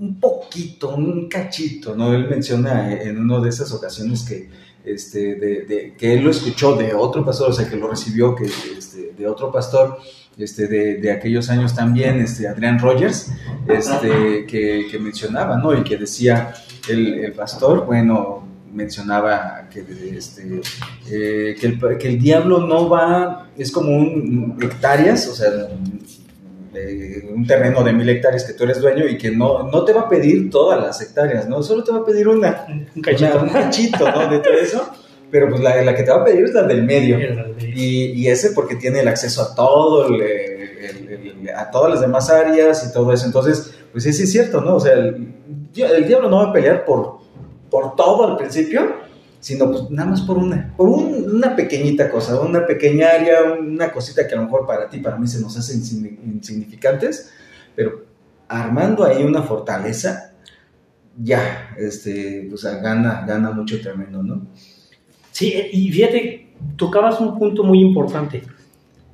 un 0.00 0.18
poquito, 0.18 0.94
un 0.94 1.28
cachito, 1.28 1.94
¿no? 1.94 2.14
Él 2.14 2.28
menciona 2.28 2.92
en 2.92 3.18
una 3.18 3.40
de 3.40 3.48
esas 3.50 3.72
ocasiones 3.72 4.22
que, 4.22 4.48
este, 4.84 5.34
de, 5.34 5.94
que 5.96 6.14
él 6.14 6.24
lo 6.24 6.30
escuchó 6.30 6.74
de 6.74 6.94
otro 6.94 7.24
pastor, 7.24 7.50
o 7.50 7.52
sea, 7.52 7.68
que 7.68 7.76
lo 7.76 7.88
recibió 7.88 8.34
que, 8.34 8.46
este, 8.46 9.12
de 9.16 9.28
otro 9.28 9.52
pastor, 9.52 9.98
este, 10.38 10.68
de, 10.68 10.96
de, 10.96 11.12
aquellos 11.12 11.50
años 11.50 11.74
también, 11.74 12.18
este, 12.20 12.48
Adrián 12.48 12.78
Rogers, 12.78 13.30
este, 13.68 14.46
que, 14.46 14.98
mencionaba, 14.98 15.58
¿no? 15.58 15.78
Y 15.78 15.84
que 15.84 15.98
decía 15.98 16.54
el, 16.88 17.18
el 17.24 17.32
pastor, 17.32 17.84
bueno, 17.84 18.48
mencionaba 18.72 19.68
que, 19.68 19.84
este, 20.16 20.62
eh, 21.10 21.56
que, 21.60 21.66
el, 21.66 21.98
que, 21.98 22.08
el, 22.08 22.18
diablo 22.18 22.66
no 22.66 22.88
va, 22.88 23.50
es 23.56 23.70
como 23.70 23.94
un 23.96 24.56
hectáreas, 24.62 25.28
o 25.28 25.34
sea, 25.34 25.50
un 27.32 27.46
terreno 27.46 27.82
de 27.82 27.92
mil 27.92 28.08
hectáreas 28.08 28.44
que 28.44 28.52
tú 28.52 28.64
eres 28.64 28.80
dueño 28.80 29.06
y 29.06 29.18
que 29.18 29.30
no, 29.30 29.64
no 29.64 29.84
te 29.84 29.92
va 29.92 30.02
a 30.02 30.08
pedir 30.08 30.50
todas 30.50 30.80
las 30.80 31.00
hectáreas, 31.00 31.48
¿no? 31.48 31.62
Solo 31.62 31.82
te 31.82 31.90
va 31.92 31.98
a 31.98 32.04
pedir 32.04 32.28
una, 32.28 32.66
un 32.94 33.02
cachito, 33.02 33.40
un 33.42 33.48
cachito 33.48 34.10
¿no? 34.10 34.28
De 34.28 34.38
todo 34.38 34.54
eso. 34.54 34.88
Pero 35.30 35.48
pues 35.48 35.60
la, 35.60 35.82
la, 35.82 35.94
que 35.94 36.02
te 36.02 36.10
va 36.10 36.22
a 36.22 36.24
pedir 36.24 36.44
es 36.44 36.54
la 36.54 36.62
del 36.64 36.84
medio. 36.84 37.18
Y, 37.58 38.12
y 38.12 38.28
ese 38.28 38.50
porque 38.50 38.76
tiene 38.76 39.00
el 39.00 39.08
acceso 39.08 39.42
a 39.42 39.54
todo, 39.54 40.06
a 41.56 41.70
todas 41.70 41.90
las 41.90 42.00
demás 42.00 42.30
áreas 42.30 42.86
y 42.88 42.92
todo 42.92 43.12
eso. 43.12 43.26
Entonces, 43.26 43.72
pues 43.92 44.04
sí, 44.04 44.12
sí 44.12 44.24
es 44.24 44.32
cierto, 44.32 44.60
¿no? 44.60 44.76
O 44.76 44.80
sea, 44.80 44.94
el, 44.94 45.34
el 45.74 46.06
diablo 46.06 46.28
no 46.28 46.38
va 46.38 46.50
a 46.50 46.52
pelear 46.52 46.84
por, 46.84 47.18
por 47.70 47.94
todo 47.94 48.28
al 48.28 48.36
principio, 48.36 48.92
sino 49.40 49.70
pues 49.70 49.90
nada 49.90 50.10
más 50.10 50.20
por 50.20 50.36
una, 50.36 50.72
por 50.76 50.88
una 50.88 51.56
pequeñita 51.56 52.10
cosa, 52.10 52.40
una 52.40 52.66
pequeña 52.66 53.08
área, 53.08 53.54
una 53.58 53.90
cosita 53.90 54.28
que 54.28 54.34
a 54.34 54.36
lo 54.36 54.44
mejor 54.44 54.66
para 54.66 54.88
ti, 54.88 54.98
para 54.98 55.16
mí 55.16 55.26
se 55.26 55.40
nos 55.40 55.56
hace 55.56 55.74
insignificantes, 55.74 57.32
pero 57.74 58.04
armando 58.48 59.04
ahí 59.04 59.22
una 59.22 59.42
fortaleza, 59.42 60.34
ya, 61.16 61.74
este, 61.78 62.46
pues 62.48 62.64
gana, 62.82 63.24
gana 63.26 63.50
mucho 63.50 63.80
terreno, 63.80 64.22
¿no? 64.22 64.46
Sí, 65.32 65.54
y 65.72 65.90
fíjate, 65.90 66.48
tocabas 66.76 67.20
un 67.20 67.38
punto 67.38 67.64
muy 67.64 67.80
importante, 67.80 68.42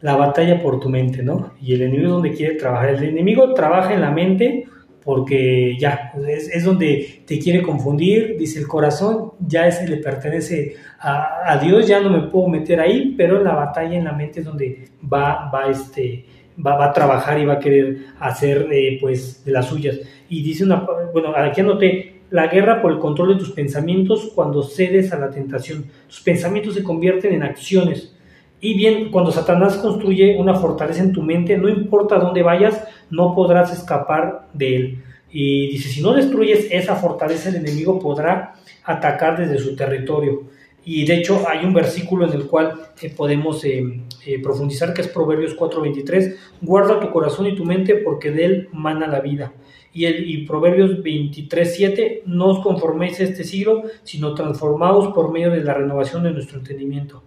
la 0.00 0.16
batalla 0.16 0.60
por 0.60 0.80
tu 0.80 0.88
mente, 0.88 1.22
¿no? 1.22 1.52
Y 1.60 1.74
el 1.74 1.82
enemigo 1.82 2.08
es 2.08 2.12
donde 2.14 2.32
quiere 2.32 2.54
trabajar, 2.56 2.90
el 2.90 3.04
enemigo 3.04 3.54
trabaja 3.54 3.94
en 3.94 4.00
la 4.00 4.10
mente, 4.10 4.66
porque 5.06 5.76
ya, 5.78 6.12
es, 6.26 6.64
donde 6.64 7.22
te 7.24 7.38
quiere 7.38 7.62
confundir, 7.62 8.36
dice 8.36 8.58
el 8.58 8.66
corazón, 8.66 9.34
ya 9.38 9.68
ese 9.68 9.86
le 9.86 9.98
pertenece 9.98 10.74
a, 10.98 11.60
Dios, 11.62 11.86
ya 11.86 12.00
no 12.00 12.10
me 12.10 12.26
puedo 12.26 12.48
meter 12.48 12.80
ahí, 12.80 13.14
pero 13.16 13.40
la 13.40 13.54
batalla 13.54 13.96
en 13.96 14.02
la 14.02 14.12
mente 14.12 14.40
es 14.40 14.46
donde 14.46 14.88
va, 15.00 15.48
va, 15.48 15.70
este, 15.70 16.24
va, 16.58 16.84
a 16.84 16.92
trabajar 16.92 17.38
y 17.38 17.44
va 17.44 17.52
a 17.52 17.58
querer 17.60 17.98
hacer 18.18 18.66
eh, 18.72 18.98
pues 19.00 19.44
de 19.44 19.52
las 19.52 19.66
suyas. 19.66 19.96
Y 20.28 20.42
dice 20.42 20.64
una, 20.64 20.84
bueno, 21.12 21.32
aquí 21.36 21.60
anoté, 21.60 22.22
la 22.30 22.48
guerra 22.48 22.82
por 22.82 22.90
el 22.90 22.98
control 22.98 23.34
de 23.34 23.38
tus 23.38 23.52
pensamientos 23.52 24.32
cuando 24.34 24.64
cedes 24.64 25.12
a 25.12 25.20
la 25.20 25.30
tentación. 25.30 25.86
Tus 26.08 26.20
pensamientos 26.20 26.74
se 26.74 26.82
convierten 26.82 27.32
en 27.32 27.44
acciones. 27.44 28.15
Y 28.60 28.74
bien, 28.74 29.10
cuando 29.10 29.30
Satanás 29.30 29.76
construye 29.76 30.36
una 30.38 30.54
fortaleza 30.54 31.02
en 31.02 31.12
tu 31.12 31.22
mente, 31.22 31.58
no 31.58 31.68
importa 31.68 32.18
dónde 32.18 32.42
vayas, 32.42 32.82
no 33.10 33.34
podrás 33.34 33.72
escapar 33.72 34.48
de 34.54 34.76
él. 34.76 35.02
Y 35.30 35.68
dice, 35.68 35.88
si 35.88 36.00
no 36.00 36.14
destruyes 36.14 36.68
esa 36.70 36.96
fortaleza, 36.96 37.50
el 37.50 37.56
enemigo 37.56 37.98
podrá 37.98 38.54
atacar 38.84 39.36
desde 39.38 39.58
su 39.58 39.76
territorio. 39.76 40.44
Y 40.84 41.04
de 41.04 41.16
hecho 41.16 41.42
hay 41.48 41.64
un 41.64 41.74
versículo 41.74 42.26
en 42.26 42.32
el 42.32 42.46
cual 42.46 42.74
eh, 43.02 43.12
podemos 43.14 43.64
eh, 43.64 44.02
eh, 44.24 44.40
profundizar, 44.40 44.94
que 44.94 45.02
es 45.02 45.08
Proverbios 45.08 45.56
4:23, 45.56 46.36
guarda 46.62 47.00
tu 47.00 47.10
corazón 47.10 47.46
y 47.46 47.56
tu 47.56 47.64
mente 47.64 47.96
porque 47.96 48.30
de 48.30 48.44
él 48.44 48.68
mana 48.72 49.08
la 49.08 49.20
vida. 49.20 49.52
Y, 49.92 50.04
el, 50.04 50.30
y 50.30 50.46
Proverbios 50.46 51.02
23:7, 51.02 52.22
no 52.26 52.46
os 52.46 52.60
conforméis 52.60 53.18
a 53.18 53.24
este 53.24 53.42
siglo, 53.42 53.82
sino 54.04 54.32
transformaos 54.34 55.12
por 55.12 55.32
medio 55.32 55.50
de 55.50 55.64
la 55.64 55.74
renovación 55.74 56.22
de 56.22 56.30
nuestro 56.30 56.60
entendimiento. 56.60 57.24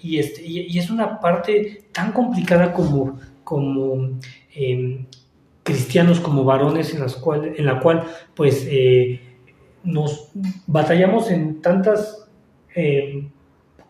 Y, 0.00 0.18
este, 0.18 0.42
y, 0.44 0.78
es 0.78 0.90
una 0.90 1.20
parte 1.20 1.84
tan 1.92 2.12
complicada 2.12 2.72
como, 2.72 3.18
como 3.44 4.18
em, 4.54 5.06
cristianos, 5.62 6.20
como 6.20 6.44
varones, 6.44 6.94
en, 6.94 7.00
las 7.00 7.16
cual, 7.16 7.52
en 7.56 7.66
la 7.66 7.80
cual 7.80 8.04
pues 8.34 8.66
nos 9.84 10.30
batallamos 10.66 11.30
en 11.30 11.60
tantas 11.60 12.28
eh, 12.74 13.28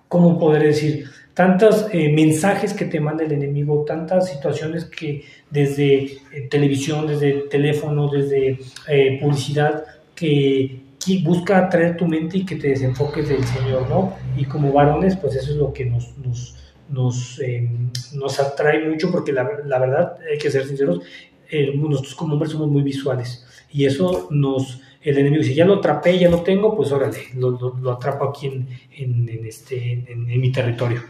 ¿cómo 0.08 0.38
poder 0.38 0.62
decir? 0.62 1.04
Tantos 1.34 1.86
eh, 1.92 2.10
mensajes 2.12 2.74
que 2.74 2.86
te 2.86 2.98
manda 2.98 3.24
el 3.24 3.32
enemigo, 3.32 3.84
tantas 3.86 4.30
situaciones 4.30 4.86
que 4.86 5.24
desde 5.50 6.04
eh, 6.32 6.48
televisión, 6.50 7.06
desde 7.06 7.48
teléfono, 7.48 8.08
desde 8.08 8.58
eh, 8.88 9.18
publicidad, 9.20 9.84
que, 10.14 10.80
busca 11.16 11.58
atraer 11.58 11.96
tu 11.96 12.06
mente 12.06 12.38
y 12.38 12.44
que 12.44 12.56
te 12.56 12.68
desenfoques 12.68 13.28
del 13.28 13.44
Señor, 13.44 13.88
¿no? 13.88 14.14
Y 14.36 14.44
como 14.44 14.72
varones, 14.72 15.16
pues 15.16 15.34
eso 15.36 15.52
es 15.52 15.56
lo 15.56 15.72
que 15.72 15.86
nos, 15.86 16.16
nos, 16.18 16.56
nos, 16.90 17.40
nos 18.12 18.40
atrae 18.40 18.86
mucho, 18.86 19.10
porque 19.10 19.32
la, 19.32 19.48
la, 19.64 19.78
verdad, 19.78 20.18
hay 20.30 20.38
que 20.38 20.50
ser 20.50 20.66
sinceros, 20.66 21.00
nosotros 21.74 22.14
como 22.14 22.34
hombres 22.34 22.52
somos 22.52 22.68
muy 22.68 22.82
visuales 22.82 23.46
y 23.70 23.86
eso 23.86 24.28
nos 24.30 24.82
el 25.00 25.16
enemigo 25.16 25.42
dice, 25.42 25.54
ya 25.54 25.64
lo 25.64 25.76
atrapé, 25.76 26.18
ya 26.18 26.28
lo 26.28 26.42
tengo, 26.42 26.76
pues 26.76 26.90
órale, 26.90 27.18
lo, 27.34 27.50
lo, 27.50 27.92
atrapo 27.92 28.28
aquí 28.28 28.46
en, 28.46 28.68
en, 28.96 29.46
este, 29.46 30.04
en, 30.08 30.26
mi 30.26 30.50
territorio. 30.50 31.02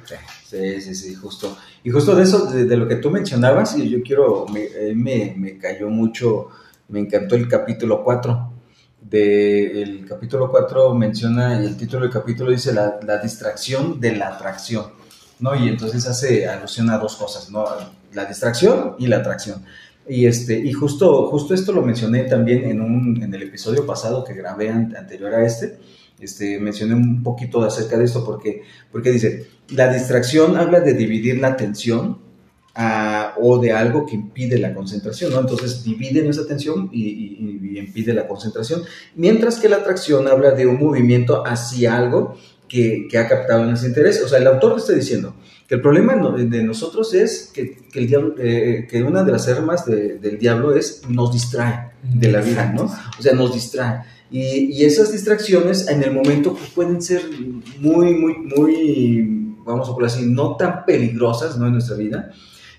Sí, 0.45 0.81
sí, 0.81 0.95
sí, 0.95 1.15
justo. 1.15 1.57
Y 1.83 1.91
justo 1.91 2.15
de 2.15 2.23
eso, 2.23 2.47
de, 2.47 2.77
lo 2.77 2.87
que 2.87 2.97
tú 2.97 3.11
mencionabas, 3.11 3.79
y 3.79 3.89
yo 3.89 4.03
quiero, 4.03 4.47
me, 4.47 4.69
me, 4.95 5.35
me, 5.37 5.59
cayó 5.59 5.89
mucho, 5.89 6.49
me 6.89 7.01
encantó 7.01 7.35
el 7.35 7.49
capítulo 7.49 8.05
4. 8.05 8.53
De, 9.01 9.83
el 9.83 10.07
capítulo 10.07 10.51
4 10.51 10.95
menciona, 10.95 11.63
y 11.63 11.67
el 11.67 11.77
título 11.77 12.03
del 12.03 12.13
capítulo 12.13 12.51
dice 12.51 12.73
la, 12.73 12.99
la 13.07 13.19
distracción 13.19 14.01
de 14.01 14.17
la 14.17 14.29
atracción, 14.29 14.87
¿no? 15.39 15.55
Y 15.55 15.69
entonces 15.69 16.07
hace 16.07 16.47
alusión 16.49 16.91
a 16.91 16.99
dos 16.99 17.17
cosas, 17.17 17.51
¿no? 17.51 17.65
La 18.13 18.25
distracción 18.25 18.97
y 18.99 19.07
la 19.07 19.19
atracción. 19.19 19.65
Y, 20.09 20.27
este, 20.27 20.59
y 20.59 20.73
justo, 20.73 21.27
justo 21.29 21.53
esto 21.53 21.73
lo 21.73 21.83
mencioné 21.83 22.25
también 22.25 22.65
en, 22.65 22.81
un, 22.81 23.23
en 23.23 23.33
el 23.35 23.43
episodio 23.43 23.85
pasado 23.85 24.25
que 24.25 24.33
grabé 24.33 24.71
anterior 24.71 25.35
a 25.35 25.45
este. 25.45 25.79
Este, 26.19 26.59
mencioné 26.59 26.95
un 26.95 27.23
poquito 27.23 27.63
acerca 27.63 27.99
de 27.99 28.05
esto 28.05 28.25
porque, 28.25 28.63
porque 28.91 29.13
dice, 29.13 29.47
la 29.69 29.93
distracción 29.93 30.57
habla 30.57 30.81
de 30.81 30.95
dividir 30.95 31.39
la 31.39 31.49
atención 31.49 32.19
ah, 32.75 33.35
o 33.41 33.59
de 33.59 33.73
algo 33.73 34.07
que 34.07 34.15
impide 34.15 34.59
la 34.59 34.75
concentración, 34.75 35.33
¿no? 35.33 35.41
Entonces 35.41 35.85
divide 35.85 36.27
esa 36.29 36.43
atención 36.43 36.91
y, 36.93 37.03
y, 37.03 37.79
impide 37.79 38.13
la 38.13 38.27
concentración, 38.27 38.83
mientras 39.15 39.59
que 39.59 39.69
la 39.69 39.77
atracción 39.77 40.27
habla 40.27 40.51
de 40.53 40.67
un 40.67 40.79
movimiento 40.79 41.47
hacia 41.47 41.97
algo 41.97 42.37
que, 42.69 43.09
ha 43.19 43.27
captado 43.27 43.65
nuestro 43.65 43.89
interés. 43.89 44.23
O 44.23 44.29
sea, 44.29 44.39
el 44.39 44.47
autor 44.47 44.79
está 44.79 44.93
diciendo, 44.93 45.35
que 45.67 45.75
el 45.77 45.83
problema 45.83 46.15
de 46.15 46.63
nosotros 46.63 47.15
es 47.15 47.53
eh, 47.57 48.87
que 48.91 49.03
una 49.03 49.25
de 49.25 49.33
las 49.33 49.49
armas 49.49 49.85
del 49.87 50.39
diablo 50.39 50.75
es 50.75 51.03
nos 51.09 51.33
distrae 51.33 51.91
de 52.03 52.33
la 52.33 52.41
vida, 52.41 52.73
¿no? 52.73 52.85
O 53.19 53.23
sea, 53.23 53.35
nos 53.35 53.53
distrae. 53.53 54.03
Y, 54.31 54.79
y, 54.79 54.85
esas 54.85 55.11
distracciones 55.11 55.89
en 55.89 56.03
el 56.03 56.13
momento 56.13 56.55
pues, 56.55 56.71
pueden 56.71 57.01
ser 57.01 57.23
muy, 57.81 58.15
muy, 58.15 58.37
muy, 58.37 59.55
vamos 59.65 59.89
a 59.89 59.95
poner 59.95 60.11
así, 60.11 60.27
no 60.27 60.57
tan 60.57 60.85
peligrosas, 60.85 61.57
¿no? 61.59 61.67
En 61.67 61.73
nuestra 61.73 61.97
vida, 61.97 62.31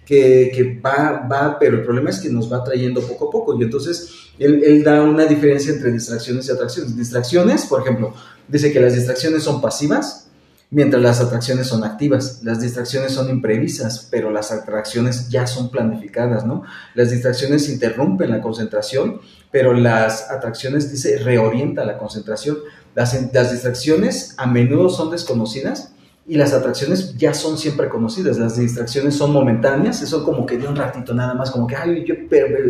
que, 0.09 0.51
que, 0.51 0.81
va, 0.83 1.27
va, 1.31 1.59
pero 1.59 1.77
el 1.77 1.83
problema 1.83 2.09
es 2.09 2.17
que 2.17 2.29
nos 2.29 2.51
va 2.51 2.63
trayendo 2.63 2.99
poco 2.99 3.27
a 3.27 3.31
poco. 3.31 3.59
Y 3.59 3.63
entonces 3.63 4.09
él, 4.39 4.63
él 4.65 4.83
da 4.83 5.03
una 5.03 5.27
diferencia 5.27 5.71
entre 5.71 5.91
distracciones 5.91 6.47
y 6.47 6.51
atracciones. 6.51 6.97
Distracciones, 6.97 7.67
por 7.67 7.81
ejemplo, 7.81 8.15
dice 8.47 8.73
que 8.73 8.79
las 8.79 8.95
distracciones 8.95 9.43
son 9.43 9.61
pasivas, 9.61 10.31
mientras 10.71 10.99
las 10.99 11.19
atracciones 11.19 11.67
son 11.67 11.83
activas. 11.83 12.39
Las 12.41 12.59
distracciones 12.59 13.11
son 13.11 13.29
imprevisas, 13.29 14.07
pero 14.09 14.31
las 14.31 14.51
atracciones 14.51 15.29
ya 15.29 15.45
son 15.45 15.69
planificadas, 15.69 16.43
¿no? 16.43 16.63
Las 16.95 17.11
distracciones 17.11 17.69
interrumpen 17.69 18.31
la 18.31 18.41
concentración, 18.41 19.21
pero 19.51 19.73
las 19.73 20.31
atracciones, 20.31 20.91
dice, 20.91 21.19
reorienta 21.19 21.85
la 21.85 21.99
concentración. 21.99 22.57
Las, 22.95 23.15
las 23.31 23.51
distracciones 23.51 24.33
a 24.37 24.47
menudo 24.47 24.89
son 24.89 25.11
desconocidas 25.11 25.91
y 26.29 26.36
las 26.36 26.53
atracciones 26.53 27.17
ya 27.17 27.33
son 27.33 27.57
siempre 27.57 27.89
conocidas. 27.89 28.38
Las 28.38 28.55
distracciones 28.55 29.15
son 29.15 29.33
momentáneas, 29.33 29.98
son 29.98 30.24
como 30.24 30.45
que 30.45 30.59
de 30.59 30.67
un 30.67 30.75
ratito 30.75 31.12
nada 31.15 31.33
más, 31.33 31.50
como 31.50 31.65
que, 31.65 31.75
ay, 31.75 32.05
yo 32.05 32.13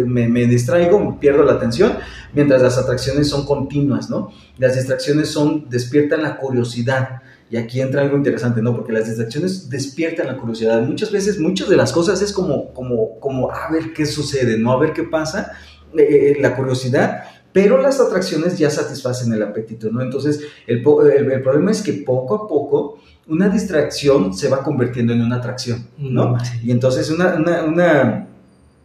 me, 0.08 0.30
me 0.30 0.46
distraigo, 0.46 1.20
pierdo 1.20 1.44
la 1.44 1.54
atención, 1.54 1.92
mientras 2.34 2.62
las 2.62 2.78
atracciones 2.78 3.28
son 3.28 3.46
continuas, 3.46 4.10
¿no? 4.10 4.32
Las 4.58 4.76
distracciones 4.76 5.28
son, 5.28 5.70
despiertan 5.70 6.24
la 6.24 6.38
curiosidad, 6.38 7.22
y 7.52 7.58
aquí 7.58 7.82
entra 7.82 8.02
algo 8.02 8.16
interesante, 8.16 8.62
¿no? 8.62 8.74
Porque 8.74 8.94
las 8.94 9.08
distracciones 9.08 9.70
despiertan 9.70 10.28
la 10.28 10.38
curiosidad. 10.38 10.82
Muchas 10.82 11.12
veces, 11.12 11.38
muchas 11.38 11.68
de 11.68 11.76
las 11.76 11.92
cosas 11.92 12.22
es 12.22 12.32
como, 12.32 12.74
como, 12.74 13.20
como 13.20 13.52
a 13.52 13.70
ver 13.70 13.92
qué 13.92 14.06
sucede, 14.06 14.58
¿no? 14.58 14.72
A 14.72 14.80
ver 14.80 14.94
qué 14.94 15.04
pasa, 15.04 15.52
eh, 15.98 16.04
eh, 16.38 16.38
la 16.40 16.56
curiosidad, 16.56 17.24
pero 17.52 17.82
las 17.82 18.00
atracciones 18.00 18.58
ya 18.58 18.70
satisfacen 18.70 19.34
el 19.34 19.44
apetito, 19.44 19.90
¿no? 19.90 20.02
Entonces, 20.02 20.42
el, 20.68 20.78
el, 20.78 21.42
problema 21.42 21.72
es 21.72 21.82
que 21.82 21.92
poco 21.92 22.36
a 22.36 22.48
poco 22.48 23.00
una 23.30 23.48
distracción 23.48 24.34
se 24.34 24.50
va 24.50 24.64
convirtiendo 24.64 25.14
en 25.14 25.22
una 25.22 25.38
atracción, 25.38 25.88
¿no? 25.98 26.34
Mm, 26.34 26.38
y 26.64 26.72
entonces 26.72 27.10
una, 27.12 27.36
una, 27.36 27.64
una, 27.64 28.28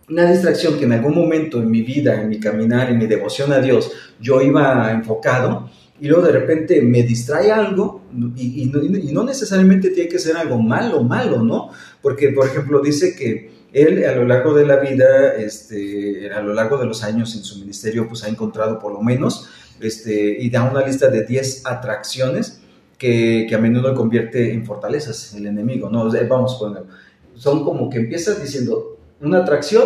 una 0.09 0.31
distracción 0.31 0.79
que 0.79 0.85
en 0.85 0.93
algún 0.93 1.15
momento 1.15 1.59
en 1.59 1.71
mi 1.71 1.83
vida, 1.83 2.21
en 2.21 2.29
mi 2.29 2.39
caminar, 2.39 2.91
en 2.91 2.99
mi 2.99 3.07
devoción 3.07 3.53
a 3.53 3.59
Dios, 3.59 3.91
yo 4.21 4.43
iba 4.43 4.93
enfocado, 4.93 5.71
y 6.01 6.09
luego 6.09 6.27
de 6.27 6.33
repente 6.33 6.83
me 6.83 7.03
distrae 7.03 7.53
algo 7.53 8.03
y, 8.37 8.71
no, 9.13 9.25
necesariamente 9.25 9.91
tiene 9.91 10.09
que 10.09 10.19
ser 10.19 10.37
algo 10.37 10.61
malo, 10.61 11.03
malo, 11.03 11.43
¿no? 11.43 11.71
Porque, 12.03 12.31
por 12.31 12.47
ejemplo, 12.47 12.81
dice 12.81 13.15
que 13.17 13.53
él 13.73 14.05
a 14.05 14.15
lo 14.15 14.25
largo 14.25 14.55
de 14.55 14.67
la 14.67 14.77
vida, 14.77 15.35
este, 15.37 16.31
a 16.31 16.43
lo 16.43 16.53
largo 16.53 16.79
de 16.79 16.87
los 16.87 17.03
años 17.05 17.35
en 17.37 17.45
su 17.45 17.59
ministerio, 17.61 18.09
pues 18.09 18.25
ha 18.25 18.29
encontrado 18.29 18.79
por 18.79 18.93
lo 18.93 19.01
menos, 19.01 19.49
este, 19.81 20.37
y 20.41 20.51
da 20.51 20.65
una 20.65 20.85
lista 20.85 21.09
de 21.09 21.25
10 21.25 21.65
atracciones 21.65 22.61
que, 22.99 23.49
a 23.55 23.59
menudo 23.59 23.95
convierte 23.95 24.53
en 24.53 24.65
fortalezas 24.65 25.35
el 25.35 25.47
enemigo, 25.47 25.89
¿no? 25.91 26.11
vamos, 26.29 26.59
bueno, 26.59 26.87
son 27.35 27.65
como 27.65 27.91
que 27.91 27.99
empiezas 27.99 28.41
diciendo 28.43 28.99
una 29.21 29.39
atracción, 29.39 29.85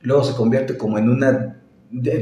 luego 0.00 0.24
se 0.24 0.34
convierte 0.34 0.76
como 0.76 0.98
en 0.98 1.08
una, 1.08 1.60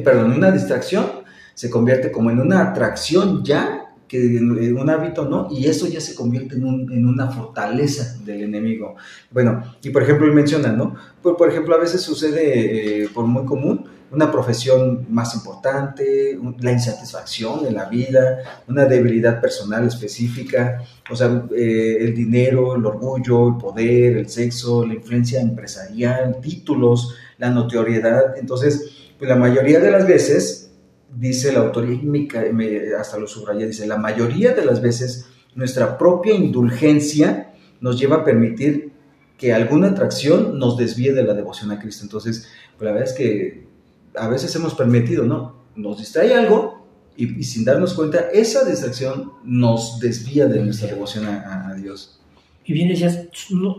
perdón, 0.04 0.32
una 0.32 0.50
distracción, 0.50 1.06
se 1.54 1.70
convierte 1.70 2.10
como 2.12 2.30
en 2.30 2.40
una 2.40 2.70
atracción 2.70 3.44
ya, 3.44 3.79
que 4.10 4.38
en 4.38 4.76
un 4.76 4.90
hábito, 4.90 5.24
¿no? 5.24 5.46
Y 5.52 5.66
eso 5.66 5.86
ya 5.86 6.00
se 6.00 6.16
convierte 6.16 6.56
en, 6.56 6.64
en 6.90 7.06
una 7.06 7.28
fortaleza 7.28 8.16
del 8.24 8.42
enemigo. 8.42 8.96
Bueno, 9.30 9.62
y 9.84 9.90
por 9.90 10.02
ejemplo, 10.02 10.26
él 10.26 10.32
menciona, 10.32 10.72
¿no? 10.72 10.96
Por, 11.22 11.36
por 11.36 11.48
ejemplo, 11.48 11.76
a 11.76 11.78
veces 11.78 12.00
sucede, 12.00 13.04
eh, 13.04 13.08
por 13.14 13.26
muy 13.26 13.44
común, 13.44 13.84
una 14.10 14.32
profesión 14.32 15.06
más 15.10 15.36
importante, 15.36 16.36
la 16.58 16.72
insatisfacción 16.72 17.64
en 17.66 17.74
la 17.74 17.84
vida, 17.88 18.38
una 18.66 18.84
debilidad 18.84 19.40
personal 19.40 19.86
específica, 19.86 20.82
o 21.08 21.14
sea, 21.14 21.44
eh, 21.56 21.98
el 22.00 22.12
dinero, 22.12 22.74
el 22.74 22.84
orgullo, 22.84 23.46
el 23.46 23.58
poder, 23.58 24.16
el 24.16 24.28
sexo, 24.28 24.84
la 24.84 24.94
influencia 24.94 25.40
empresarial, 25.40 26.40
títulos, 26.42 27.14
la 27.38 27.50
notoriedad. 27.50 28.36
Entonces, 28.36 28.90
pues 29.16 29.28
la 29.28 29.36
mayoría 29.36 29.78
de 29.78 29.92
las 29.92 30.04
veces 30.04 30.69
dice 31.14 31.52
la 31.52 31.60
autoría, 31.60 31.94
y 31.94 32.92
hasta 32.98 33.18
lo 33.18 33.26
subraya, 33.26 33.66
dice, 33.66 33.86
la 33.86 33.96
mayoría 33.96 34.52
de 34.52 34.64
las 34.64 34.80
veces 34.80 35.26
nuestra 35.54 35.98
propia 35.98 36.34
indulgencia 36.34 37.52
nos 37.80 37.98
lleva 37.98 38.16
a 38.16 38.24
permitir 38.24 38.92
que 39.36 39.52
alguna 39.52 39.88
atracción 39.88 40.58
nos 40.58 40.76
desvíe 40.76 41.12
de 41.12 41.22
la 41.22 41.34
devoción 41.34 41.70
a 41.70 41.78
Cristo. 41.78 42.04
Entonces, 42.04 42.48
pues 42.76 42.86
la 42.86 42.92
verdad 42.92 43.08
es 43.08 43.16
que 43.16 43.66
a 44.14 44.28
veces 44.28 44.54
hemos 44.54 44.74
permitido, 44.74 45.24
¿no? 45.24 45.56
Nos 45.76 45.98
distrae 45.98 46.34
algo 46.34 46.86
y, 47.16 47.42
sin 47.42 47.64
darnos 47.64 47.94
cuenta, 47.94 48.28
esa 48.32 48.64
distracción 48.64 49.32
nos 49.44 49.98
desvía 49.98 50.46
de 50.46 50.60
nuestra 50.60 50.88
devoción 50.88 51.26
a, 51.26 51.74
Dios. 51.74 52.20
Y 52.64 52.72
bien 52.72 52.88
decías, 52.88 53.28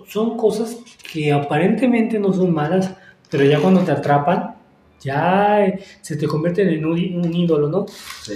son 0.07 0.37
cosas 0.37 0.77
que 1.11 1.31
aparentemente 1.31 2.19
no 2.19 2.33
son 2.33 2.53
malas, 2.53 2.95
pero 3.29 3.45
ya 3.45 3.59
cuando 3.59 3.81
te 3.81 3.91
atrapan, 3.91 4.55
ya 5.01 5.65
eh, 5.65 5.79
se 6.01 6.15
te 6.15 6.27
convierten 6.27 6.69
en 6.69 6.85
un, 6.85 7.35
ídolo, 7.35 7.67
¿no? 7.67 7.85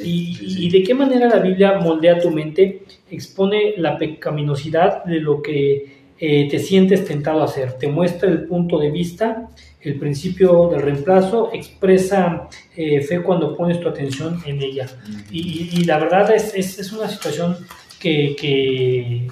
y, 0.03 0.69
de 0.69 0.83
qué 0.83 0.93
manera 0.93 1.27
la 1.27 1.39
Biblia 1.39 1.79
moldea 1.79 2.19
tu 2.19 2.31
mente, 2.31 2.83
expone 3.09 3.75
la 3.77 3.97
pecaminosidad 3.97 5.03
de 5.05 5.19
lo 5.19 5.41
que 5.41 5.95
eh, 6.17 6.47
te 6.49 6.59
sientes 6.59 7.05
tentado 7.05 7.41
a 7.41 7.45
hacer, 7.45 7.73
te 7.73 7.87
muestra 7.87 8.29
el 8.29 8.45
punto 8.45 8.79
de 8.79 8.89
vista, 8.89 9.49
el 9.81 9.99
principio 9.99 10.69
del 10.69 10.81
reemplazo, 10.81 11.51
expresa 11.53 12.49
eh, 12.75 13.01
fe 13.01 13.21
cuando 13.21 13.55
pones 13.55 13.79
tu 13.79 13.87
atención 13.87 14.41
en 14.45 14.61
ella. 14.61 14.87
y, 15.29 15.83
la 15.85 15.99
verdad 15.99 16.33
es, 16.33 16.55
es, 16.55 16.91
una 16.91 17.07
situación 17.07 17.57
que, 17.99 18.35
que, 18.35 19.27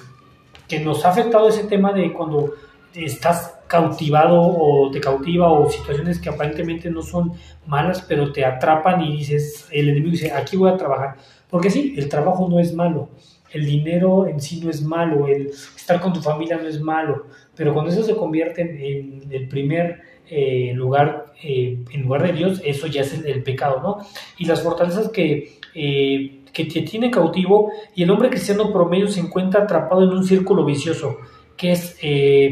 que 0.68 0.80
nos 0.80 1.04
ha 1.04 1.10
afectado 1.10 1.48
ese 1.48 1.64
tema 1.64 1.92
de 1.92 2.12
cuando 2.12 2.54
estás 2.94 3.53
cautivado 3.74 4.40
o 4.40 4.88
te 4.92 5.00
cautiva 5.00 5.50
o 5.50 5.68
situaciones 5.68 6.20
que 6.20 6.28
aparentemente 6.28 6.88
no 6.90 7.02
son 7.02 7.32
malas, 7.66 8.02
pero 8.08 8.30
te 8.30 8.44
atrapan 8.44 9.02
y 9.02 9.16
dices, 9.16 9.66
el 9.72 9.88
enemigo 9.88 10.12
dice, 10.12 10.30
aquí 10.30 10.56
voy 10.56 10.70
a 10.70 10.76
trabajar. 10.76 11.16
Porque 11.50 11.70
sí, 11.70 11.92
el 11.96 12.08
trabajo 12.08 12.48
no 12.48 12.60
es 12.60 12.72
malo, 12.72 13.08
el 13.52 13.66
dinero 13.66 14.28
en 14.28 14.40
sí 14.40 14.60
no 14.62 14.70
es 14.70 14.80
malo, 14.80 15.26
el 15.26 15.48
estar 15.48 16.00
con 16.00 16.12
tu 16.12 16.20
familia 16.20 16.56
no 16.56 16.68
es 16.68 16.80
malo, 16.80 17.26
pero 17.56 17.72
cuando 17.72 17.90
eso 17.90 18.04
se 18.04 18.14
convierte 18.14 18.62
en, 18.62 19.24
el 19.28 19.48
primer 19.48 20.02
eh, 20.30 20.72
lugar, 20.74 21.32
eh, 21.42 21.78
en 21.92 22.02
lugar 22.02 22.22
de 22.22 22.32
Dios, 22.32 22.62
eso 22.64 22.86
ya 22.86 23.00
es 23.00 23.12
el, 23.24 23.42
pecado, 23.42 23.80
¿no? 23.82 24.06
Y 24.38 24.44
las 24.46 24.62
fortalezas 24.62 25.08
que... 25.08 25.58
Eh, 25.74 26.40
que 26.54 26.66
te 26.66 26.82
tiene 26.82 27.10
cautivo 27.10 27.72
y 27.96 28.04
el 28.04 28.10
hombre 28.12 28.30
cristiano 28.30 28.72
promedio 28.72 29.08
se 29.08 29.18
encuentra 29.18 29.64
atrapado 29.64 30.04
en 30.04 30.10
un 30.10 30.22
círculo 30.22 30.64
vicioso, 30.64 31.18
que 31.56 31.72
es 31.72 31.96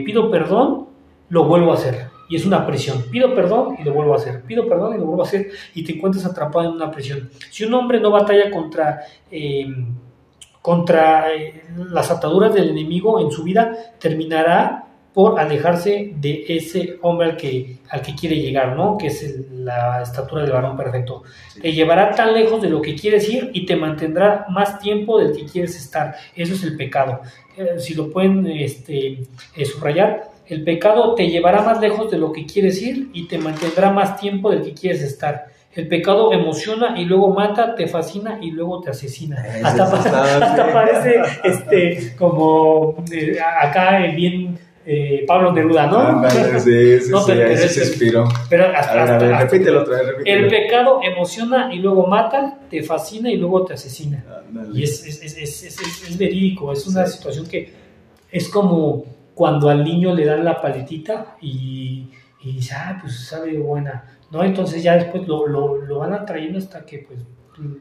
pido 0.05 0.29
perdón 0.29 0.89
lo 1.33 1.45
vuelvo 1.45 1.73
a 1.73 1.77
hacer. 1.77 2.09
Y 2.29 2.37
es 2.37 2.45
una 2.45 2.67
presión. 2.67 3.05
Pido 3.11 3.35
perdón 3.35 3.77
y 3.79 3.85
lo 3.85 3.95
vuelvo 3.95 4.13
a 4.13 4.17
hacer. 4.17 4.43
Pido 4.43 4.69
perdón 4.69 4.95
y 4.95 4.99
lo 4.99 5.07
vuelvo 5.07 5.23
a 5.23 5.27
hacer. 5.27 5.49
Y 5.75 5.83
te 5.83 5.93
encuentras 5.93 6.27
atrapado 6.27 6.69
en 6.69 6.73
una 6.73 6.91
presión. 6.91 7.31
Si 7.51 7.65
un 7.65 7.73
hombre 7.73 8.01
no 8.01 8.11
batalla 8.11 8.51
contra, 8.51 9.01
eh, 9.31 9.67
contra 10.61 11.35
eh, 11.35 11.65
las 11.91 12.11
ataduras 12.11 12.53
del 12.53 12.69
enemigo 12.69 13.19
en 13.19 13.31
su 13.31 13.43
vida, 13.43 13.73
terminará 13.99 14.85
por 15.15 15.41
alejarse 15.41 16.13
de 16.17 16.45
ese 16.49 16.99
hombre 17.01 17.31
al 17.31 17.37
que, 17.39 17.79
al 17.89 18.03
que 18.03 18.15
quiere 18.15 18.37
llegar, 18.37 18.77
¿no? 18.77 18.99
Que 18.99 19.07
es 19.07 19.51
la 19.51 20.03
estatura 20.03 20.43
del 20.43 20.53
varón 20.53 20.77
perfecto. 20.77 21.23
Te 21.61 21.73
llevará 21.73 22.11
tan 22.11 22.35
lejos 22.35 22.61
de 22.61 22.69
lo 22.69 22.83
que 22.83 22.95
quieres 22.95 23.27
ir 23.29 23.51
y 23.55 23.65
te 23.65 23.77
mantendrá 23.77 24.45
más 24.51 24.79
tiempo 24.79 25.19
del 25.19 25.35
que 25.35 25.47
quieres 25.47 25.77
estar. 25.77 26.15
Eso 26.37 26.53
es 26.55 26.63
el 26.63 26.77
pecado. 26.77 27.21
Eh, 27.57 27.79
si 27.79 27.95
lo 27.95 28.11
pueden 28.11 28.47
este, 28.47 29.23
subrayar, 29.65 30.32
el 30.53 30.65
pecado 30.65 31.15
te 31.15 31.29
llevará 31.29 31.63
más 31.63 31.81
lejos 31.81 32.11
de 32.11 32.19
lo 32.19 32.31
que 32.31 32.45
quieres 32.45 32.81
ir 32.83 33.09
y 33.15 33.27
te 33.27 33.39
mantendrá 33.39 33.91
más 33.91 34.21
tiempo 34.21 34.51
del 34.51 34.63
que 34.63 34.75
quieres 34.75 35.03
estar. 35.03 35.47
El 35.75 35.89
pecado 35.89 36.31
emociona 36.33 37.01
y 37.01 37.07
luego 37.07 37.31
mata, 37.31 37.75
te 37.75 37.87
fascina 37.87 38.39
y 38.43 38.51
luego 38.51 38.83
te 38.83 38.91
asesina. 38.91 39.43
hasta, 39.65 40.71
parece 40.73 41.23
este, 41.43 42.15
como 42.17 43.03
eh, 43.11 43.39
acá 43.41 44.01
bien 44.15 44.59
eh, 44.85 45.25
Pablo 45.27 45.53
Neruda, 45.53 45.87
¿no? 45.87 46.29
sí, 46.61 47.01
sí, 47.01 47.05
no, 47.11 47.25
pero, 47.25 47.57
sí, 47.57 47.69
se 47.69 47.81
inspiró. 47.81 48.29
Pero 48.51 48.67
hasta, 48.77 49.19
repítelo 49.39 49.81
otra 49.83 50.03
vez. 50.03 50.17
El 50.27 50.49
pecado 50.49 51.01
emociona 51.03 51.73
y 51.73 51.79
luego 51.79 52.07
mata, 52.07 52.59
te 52.69 52.83
fascina 52.83 53.31
y 53.31 53.37
luego 53.37 53.65
te 53.65 53.73
asesina. 53.73 54.23
Y 54.75 54.83
es, 54.83 55.07
es, 55.07 55.23
es, 55.39 55.63
es, 55.63 56.19
verídico, 56.19 56.71
es 56.73 56.87
una 56.87 57.07
situación 57.07 57.47
que 57.47 57.73
es 58.31 58.49
como 58.51 59.05
cuando 59.35 59.69
al 59.69 59.85
niño 59.85 60.15
le 60.15 60.25
dan 60.25 60.45
la 60.45 60.61
paletita 60.61 61.37
y, 61.41 62.09
y 62.43 62.53
dice, 62.53 62.75
ah, 62.75 62.99
pues 63.01 63.27
sabe 63.27 63.59
buena, 63.59 64.19
¿no? 64.31 64.43
Entonces 64.43 64.83
ya 64.83 64.97
después 64.97 65.27
lo, 65.27 65.47
lo, 65.47 65.77
lo 65.77 65.99
van 65.99 66.13
atrayendo 66.13 66.59
hasta 66.59 66.85
que, 66.85 66.99
pues, 66.99 67.21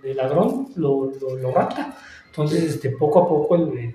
el 0.04 0.18
ladrón 0.18 0.68
lo, 0.76 1.12
lo, 1.22 1.52
rata. 1.52 1.98
Entonces, 2.28 2.64
este, 2.64 2.92
poco 2.92 3.20
a 3.20 3.28
poco 3.28 3.56
el, 3.56 3.94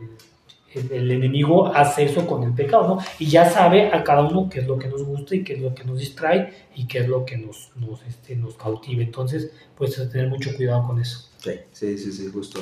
el, 0.74 1.10
enemigo 1.10 1.66
hace 1.68 2.04
eso 2.04 2.26
con 2.26 2.42
el 2.42 2.52
pecado, 2.52 2.88
¿no? 2.88 2.98
Y 3.18 3.26
ya 3.26 3.48
sabe 3.48 3.92
a 3.92 4.02
cada 4.02 4.22
uno 4.22 4.48
qué 4.48 4.60
es 4.60 4.66
lo 4.66 4.78
que 4.78 4.88
nos 4.88 5.04
gusta 5.04 5.34
y 5.34 5.44
qué 5.44 5.54
es 5.54 5.60
lo 5.60 5.74
que 5.74 5.84
nos 5.84 5.98
distrae 5.98 6.52
y 6.74 6.86
qué 6.86 6.98
es 6.98 7.08
lo 7.08 7.24
que 7.24 7.36
nos, 7.38 7.70
nos, 7.76 8.02
este, 8.06 8.36
nos 8.36 8.56
cautive. 8.56 9.02
Entonces, 9.02 9.52
pues, 9.76 9.94
tener 10.10 10.28
mucho 10.28 10.54
cuidado 10.56 10.86
con 10.86 11.00
eso. 11.00 11.28
Sí, 11.38 11.52
sí, 11.72 11.98
sí, 11.98 12.12
sí, 12.12 12.30
justo, 12.32 12.60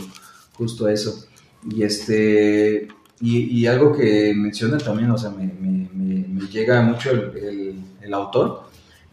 justo 0.56 0.88
eso. 0.88 1.26
Y 1.70 1.82
este, 1.82 2.88
y, 3.20 3.66
algo 3.66 3.96
que 3.96 4.34
menciona 4.34 4.78
también, 4.78 5.10
o 5.10 5.18
sea, 5.18 5.30
me, 5.30 5.52
llega 6.50 6.82
mucho 6.82 7.10
el, 7.10 8.12
autor 8.12 8.64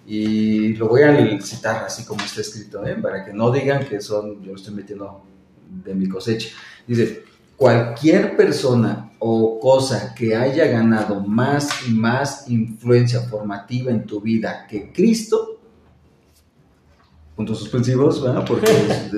y 0.05 0.73
lo 0.73 0.89
voy 0.89 1.01
a 1.01 1.41
citar 1.41 1.85
así 1.85 2.03
como 2.03 2.23
está 2.23 2.41
escrito, 2.41 2.85
¿eh? 2.85 2.95
para 2.95 3.23
que 3.25 3.33
no 3.33 3.51
digan 3.51 3.85
que 3.85 4.01
son, 4.01 4.43
yo 4.43 4.51
lo 4.51 4.57
estoy 4.57 4.73
metiendo 4.75 5.23
de 5.83 5.95
mi 5.95 6.07
cosecha. 6.09 6.49
Dice, 6.85 7.23
cualquier 7.55 8.35
persona 8.35 9.11
o 9.19 9.59
cosa 9.59 10.13
que 10.15 10.35
haya 10.35 10.65
ganado 10.65 11.21
más 11.21 11.87
y 11.87 11.91
más 11.91 12.49
influencia 12.49 13.21
formativa 13.21 13.91
en 13.91 14.05
tu 14.05 14.19
vida 14.19 14.65
que 14.67 14.91
Cristo, 14.91 15.59
puntos 17.35 17.59
suspensivos, 17.59 18.21
¿verdad? 18.21 18.43
porque 18.45 18.67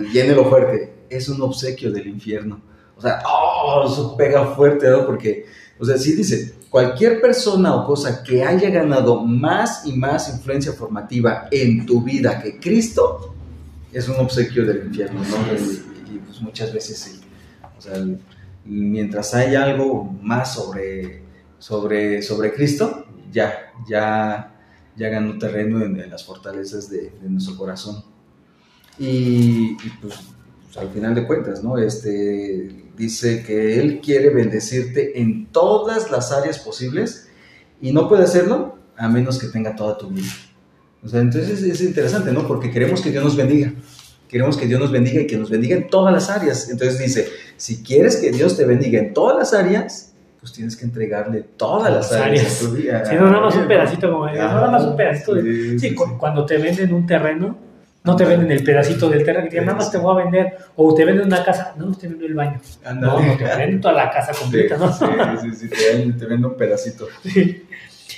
viene 0.13 0.35
lo 0.35 0.49
fuerte, 0.49 1.05
es 1.09 1.29
un 1.29 1.41
obsequio 1.41 1.91
del 1.91 2.07
infierno. 2.07 2.61
O 2.95 3.01
sea, 3.01 3.21
oh, 3.25 3.42
eso 3.85 4.15
pega 4.17 4.55
fuerte, 4.55 4.89
¿no? 4.89 5.05
Porque, 5.05 5.45
o 5.79 5.85
sea, 5.85 5.97
sí 5.97 6.15
dice, 6.15 6.55
cualquier 6.69 7.21
persona 7.21 7.75
o 7.75 7.85
cosa 7.85 8.23
que 8.23 8.43
haya 8.43 8.69
ganado 8.69 9.23
más 9.23 9.85
y 9.85 9.93
más 9.93 10.29
influencia 10.29 10.73
formativa 10.73 11.47
en 11.51 11.85
tu 11.85 12.01
vida 12.01 12.41
que 12.41 12.59
Cristo, 12.59 13.33
es 13.91 14.07
un 14.09 14.15
obsequio 14.15 14.65
del 14.65 14.87
infierno, 14.87 15.21
¿no? 15.21 15.53
Y, 15.53 16.17
pues 16.17 16.41
muchas 16.41 16.73
veces 16.73 16.97
sí. 16.97 17.21
O 17.77 17.81
sea, 17.81 18.03
mientras 18.65 19.33
hay 19.33 19.55
algo 19.55 20.03
más 20.21 20.53
sobre, 20.53 21.21
sobre, 21.59 22.21
sobre 22.21 22.53
Cristo, 22.53 23.05
ya, 23.31 23.71
ya, 23.87 24.55
ya 24.95 25.09
ganó 25.09 25.37
terreno 25.37 25.83
en, 25.83 26.09
las 26.09 26.23
fortalezas 26.25 26.89
de, 26.89 27.13
nuestro 27.21 27.55
corazón. 27.57 28.03
Y, 28.97 29.77
y 29.83 29.89
pues, 30.01 30.19
pues, 30.73 30.85
al 30.85 30.91
final 30.91 31.15
de 31.15 31.27
cuentas, 31.27 31.63
¿no? 31.63 31.77
Este, 31.77 32.69
dice 32.97 33.43
que 33.43 33.79
Él 33.79 34.01
quiere 34.01 34.29
bendecirte 34.29 35.19
en 35.21 35.47
todas 35.47 36.09
las 36.09 36.31
áreas 36.31 36.59
posibles 36.59 37.29
y 37.81 37.91
no 37.91 38.07
puede 38.07 38.23
hacerlo 38.23 38.77
a 38.97 39.07
menos 39.07 39.39
que 39.39 39.47
tenga 39.47 39.75
toda 39.75 39.97
tu 39.97 40.09
vida. 40.09 40.31
O 41.03 41.07
sea, 41.07 41.19
entonces 41.19 41.61
es, 41.61 41.81
interesante, 41.81 42.31
¿no? 42.31 42.47
Porque 42.47 42.71
queremos 42.71 43.01
que 43.01 43.11
Dios 43.11 43.23
nos 43.23 43.35
bendiga. 43.35 43.73
Queremos 44.29 44.57
que 44.57 44.65
Dios 44.65 44.79
nos 44.79 44.91
bendiga 44.91 45.21
y 45.21 45.27
que 45.27 45.37
nos 45.37 45.49
bendiga 45.49 45.75
en 45.75 45.89
todas 45.89 46.13
las 46.13 46.29
áreas. 46.29 46.69
Entonces 46.69 46.97
dice, 46.97 47.27
si 47.57 47.83
quieres 47.83 48.15
que 48.15 48.31
Dios 48.31 48.57
te 48.57 48.65
bendiga 48.65 48.99
en 48.99 49.13
todas 49.13 49.37
las 49.37 49.53
áreas, 49.53 50.13
pues 50.39 50.53
tienes 50.53 50.75
que 50.75 50.85
entregarle 50.85 51.43
todas 51.55 51.93
las 51.93 52.11
áreas. 52.11 52.51
Si 52.51 53.15
no, 53.15 53.29
nada 53.29 53.41
más 53.41 53.55
un 53.55 53.67
pedacito, 53.67 54.11
como 54.11 54.25
no, 54.25 54.33
nada 54.33 54.71
más 54.71 54.83
un 54.83 54.95
pedacito. 54.95 55.35
De, 55.35 55.77
sí, 55.77 55.93
cuando 55.93 56.45
te 56.45 56.57
venden 56.57 56.93
un 56.93 57.05
terreno, 57.05 57.57
no 58.03 58.15
te 58.15 58.25
venden 58.25 58.51
el 58.51 58.63
pedacito 58.63 59.09
del 59.09 59.23
terreno 59.23 59.49
que 59.49 59.61
nada 59.61 59.75
más 59.75 59.91
te 59.91 59.97
voy 59.97 60.13
a 60.19 60.23
vender, 60.23 60.57
o 60.75 60.93
te 60.93 61.05
venden 61.05 61.27
una 61.27 61.43
casa, 61.43 61.73
no, 61.77 61.91
te 61.95 62.07
vendo 62.07 62.25
el 62.25 62.33
baño. 62.33 62.59
No, 62.95 63.21
no, 63.21 63.37
te 63.37 63.43
venden 63.43 63.79
toda 63.79 63.93
la 63.93 64.09
casa 64.09 64.33
completa, 64.33 64.77
¿no? 64.77 64.91
Sí, 64.91 65.05
sí, 65.41 65.55
sí, 65.55 65.69
te, 65.69 66.25
venden, 66.25 66.45
un 66.45 66.55
pedacito. 66.55 67.07
Sí. 67.23 67.65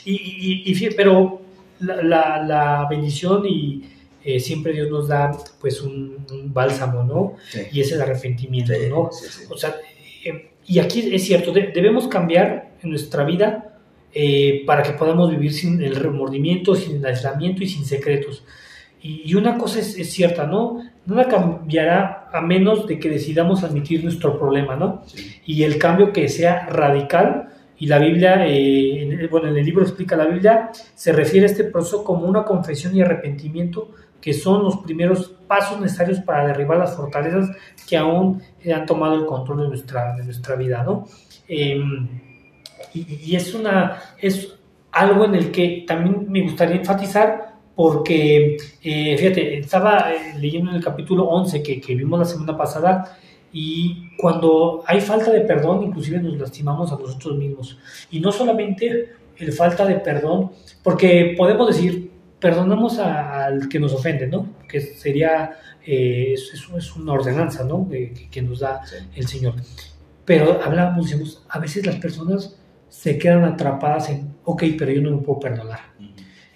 Y, 0.08 0.64
y, 0.72 0.90
pero 0.92 1.42
la, 1.80 2.44
la, 2.44 2.88
bendición 2.88 3.44
y 3.48 3.84
eh, 4.24 4.40
siempre 4.40 4.74
Dios 4.74 4.90
nos 4.90 5.08
da 5.08 5.32
pues 5.60 5.82
un, 5.82 6.26
bálsamo, 6.54 7.04
¿no? 7.04 7.36
Y 7.72 7.82
es 7.82 7.92
el 7.92 8.02
arrepentimiento, 8.02 8.74
¿no? 8.90 9.10
O 9.50 9.58
sea, 9.58 9.76
eh, 10.24 10.52
y 10.68 10.80
aquí 10.80 11.10
es 11.14 11.24
cierto, 11.24 11.52
debemos 11.52 12.08
cambiar 12.08 12.72
en 12.82 12.90
nuestra 12.90 13.24
vida 13.24 13.80
eh, 14.14 14.64
para 14.66 14.82
que 14.82 14.94
podamos 14.94 15.30
vivir 15.30 15.54
sin 15.54 15.82
el 15.82 15.96
remordimiento, 15.96 16.76
sin 16.76 16.98
el 16.98 17.06
aislamiento 17.06 17.64
y 17.64 17.68
sin 17.68 17.86
secretos. 17.86 18.44
Y, 19.08 19.36
una 19.36 19.56
cosa 19.56 19.80
es, 19.82 20.12
cierta, 20.12 20.48
¿no? 20.48 20.82
Nada 21.06 21.28
cambiará 21.28 22.28
a 22.34 22.42
menos 22.42 22.88
de 22.88 22.98
que 22.98 23.08
decidamos 23.08 23.64
admitir 23.64 24.04
nuestro 24.04 24.40
problema, 24.40 24.76
¿no? 24.76 25.04
Y 25.46 25.62
el 25.62 25.78
cambio 25.78 26.12
que 26.12 26.28
sea 26.28 26.66
radical, 26.66 27.50
y 27.78 27.86
la 27.86 28.00
Biblia, 28.00 28.48
eh, 28.48 29.28
bueno, 29.30 29.50
en 29.50 29.58
el 29.58 29.64
libro 29.64 29.84
explica 29.84 30.16
la 30.16 30.26
Biblia, 30.26 30.72
se 30.96 31.12
refiere 31.14 31.46
a 31.46 31.50
este 31.52 31.66
proceso 31.66 32.04
como 32.04 32.26
una 32.26 32.44
confesión 32.44 32.96
y 32.96 33.02
arrepentimiento 33.02 33.92
que 34.20 34.34
son 34.34 34.64
los 34.64 34.78
primeros 34.78 35.36
pasos 35.48 35.80
necesarios 35.80 36.20
para 36.22 36.48
derribar 36.48 36.80
las 36.80 36.96
fortalezas 36.96 37.52
que 37.88 37.98
aún 37.98 38.42
han 38.74 38.88
tomado 38.88 39.14
el 39.14 39.28
control 39.28 39.62
de 39.62 39.68
nuestra, 39.68 40.16
de 40.16 40.24
nuestra 40.24 40.56
vida, 40.56 40.84
¿no? 40.84 41.06
Em, 41.48 42.08
y, 42.92 43.32
y, 43.32 43.36
es, 43.36 43.54
una, 43.54 44.02
es 44.20 44.56
algo 44.92 45.26
en 45.26 45.36
el 45.36 45.52
que 45.52 45.84
también 45.88 46.26
me 46.28 46.42
gustaría 46.42 46.78
enfatizar 46.78 47.55
porque, 47.76 48.58
eh, 48.82 49.18
fíjate, 49.18 49.60
estaba 49.60 50.14
eh, 50.14 50.40
leyendo 50.40 50.72
en 50.72 50.78
el 50.78 50.84
capítulo 50.84 51.26
11 51.26 51.62
que, 51.62 51.82
que, 51.82 51.96
vimos 51.96 52.20
la 52.20 52.26
semana 52.26 52.58
pasada 52.58 53.18
Y 53.52 54.16
cuando 54.18 54.84
hay 54.86 55.02
falta 55.02 55.32
de 55.32 55.42
perdón, 55.42 55.84
inclusive 55.84 56.20
nos 56.20 56.38
lastimamos 56.38 56.92
a 56.92 56.98
nosotros 56.98 57.38
mismos. 57.38 57.78
Y 58.12 58.20
no 58.20 58.32
solamente 58.32 59.14
el 59.38 59.52
falta 59.54 59.86
de 59.86 59.96
perdón, 59.96 60.52
porque 60.84 61.36
podemos 61.38 61.68
decir, 61.68 62.12
perdonamos 62.40 63.00
al 63.00 63.68
que 63.70 63.80
nos 63.80 63.94
ofende, 63.94 64.28
¿no? 64.28 64.48
Que 64.68 64.82
sería, 64.82 65.58
eh, 65.86 66.34
eso 66.34 66.78
es 66.78 66.96
una 66.96 67.14
ordenanza, 67.14 67.64
¿no? 67.64 67.88
que, 67.90 68.42
nos 68.42 68.60
da 68.60 68.82
el 69.16 69.28
Señor. 69.28 69.56
Pero 70.26 70.62
hablamos, 70.64 71.06
decimos, 71.06 71.44
a 71.50 71.60
veces 71.60 71.86
las 71.86 71.96
personas 71.96 72.58
se 72.90 73.18
quedan 73.18 73.44
atrapadas 73.46 74.10
en, 74.10 74.36
ok, 74.44 74.64
pero 74.78 74.92
yo 74.92 75.02
no 75.02 75.12
me 75.12 75.22
puedo 75.24 75.40
perdonar. 75.40 75.80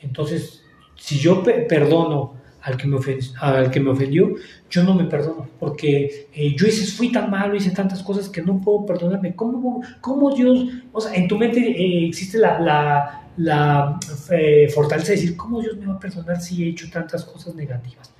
Entonces, 0.01 0.58
si 0.99 1.17
yo 1.17 1.43
perdono 1.43 2.39
al 2.61 2.77
que, 2.77 2.87
me 2.87 2.97
al 3.39 3.71
que 3.71 3.79
me 3.79 3.89
ofendió, 3.89 4.35
yo 4.69 4.83
no 4.83 4.93
me 4.93 5.05
perdono, 5.05 5.47
porque 5.59 6.27
eh, 6.33 6.55
yo 6.55 6.67
hice, 6.67 6.85
fui 6.91 7.11
tan 7.11 7.29
malo, 7.29 7.55
hice 7.55 7.71
tantas 7.71 8.03
cosas 8.03 8.29
que 8.29 8.41
no 8.41 8.61
puedo 8.61 8.85
perdonarme. 8.85 9.35
¿Cómo, 9.35 9.81
cómo 10.01 10.35
Dios, 10.35 10.65
o 10.91 11.01
sea, 11.01 11.15
en 11.15 11.27
tu 11.27 11.37
mente 11.37 11.59
eh, 11.59 12.07
existe 12.07 12.37
la, 12.37 12.59
la, 12.59 13.29
la 13.37 13.99
eh, 14.31 14.69
fortaleza 14.73 15.09
de 15.09 15.15
decir, 15.15 15.37
¿cómo 15.37 15.61
Dios 15.61 15.77
me 15.77 15.87
va 15.87 15.93
a 15.93 15.99
perdonar 15.99 16.41
si 16.41 16.63
he 16.63 16.69
hecho 16.69 16.89
tantas 16.91 17.23
cosas 17.25 17.55
negativas? 17.55 18.13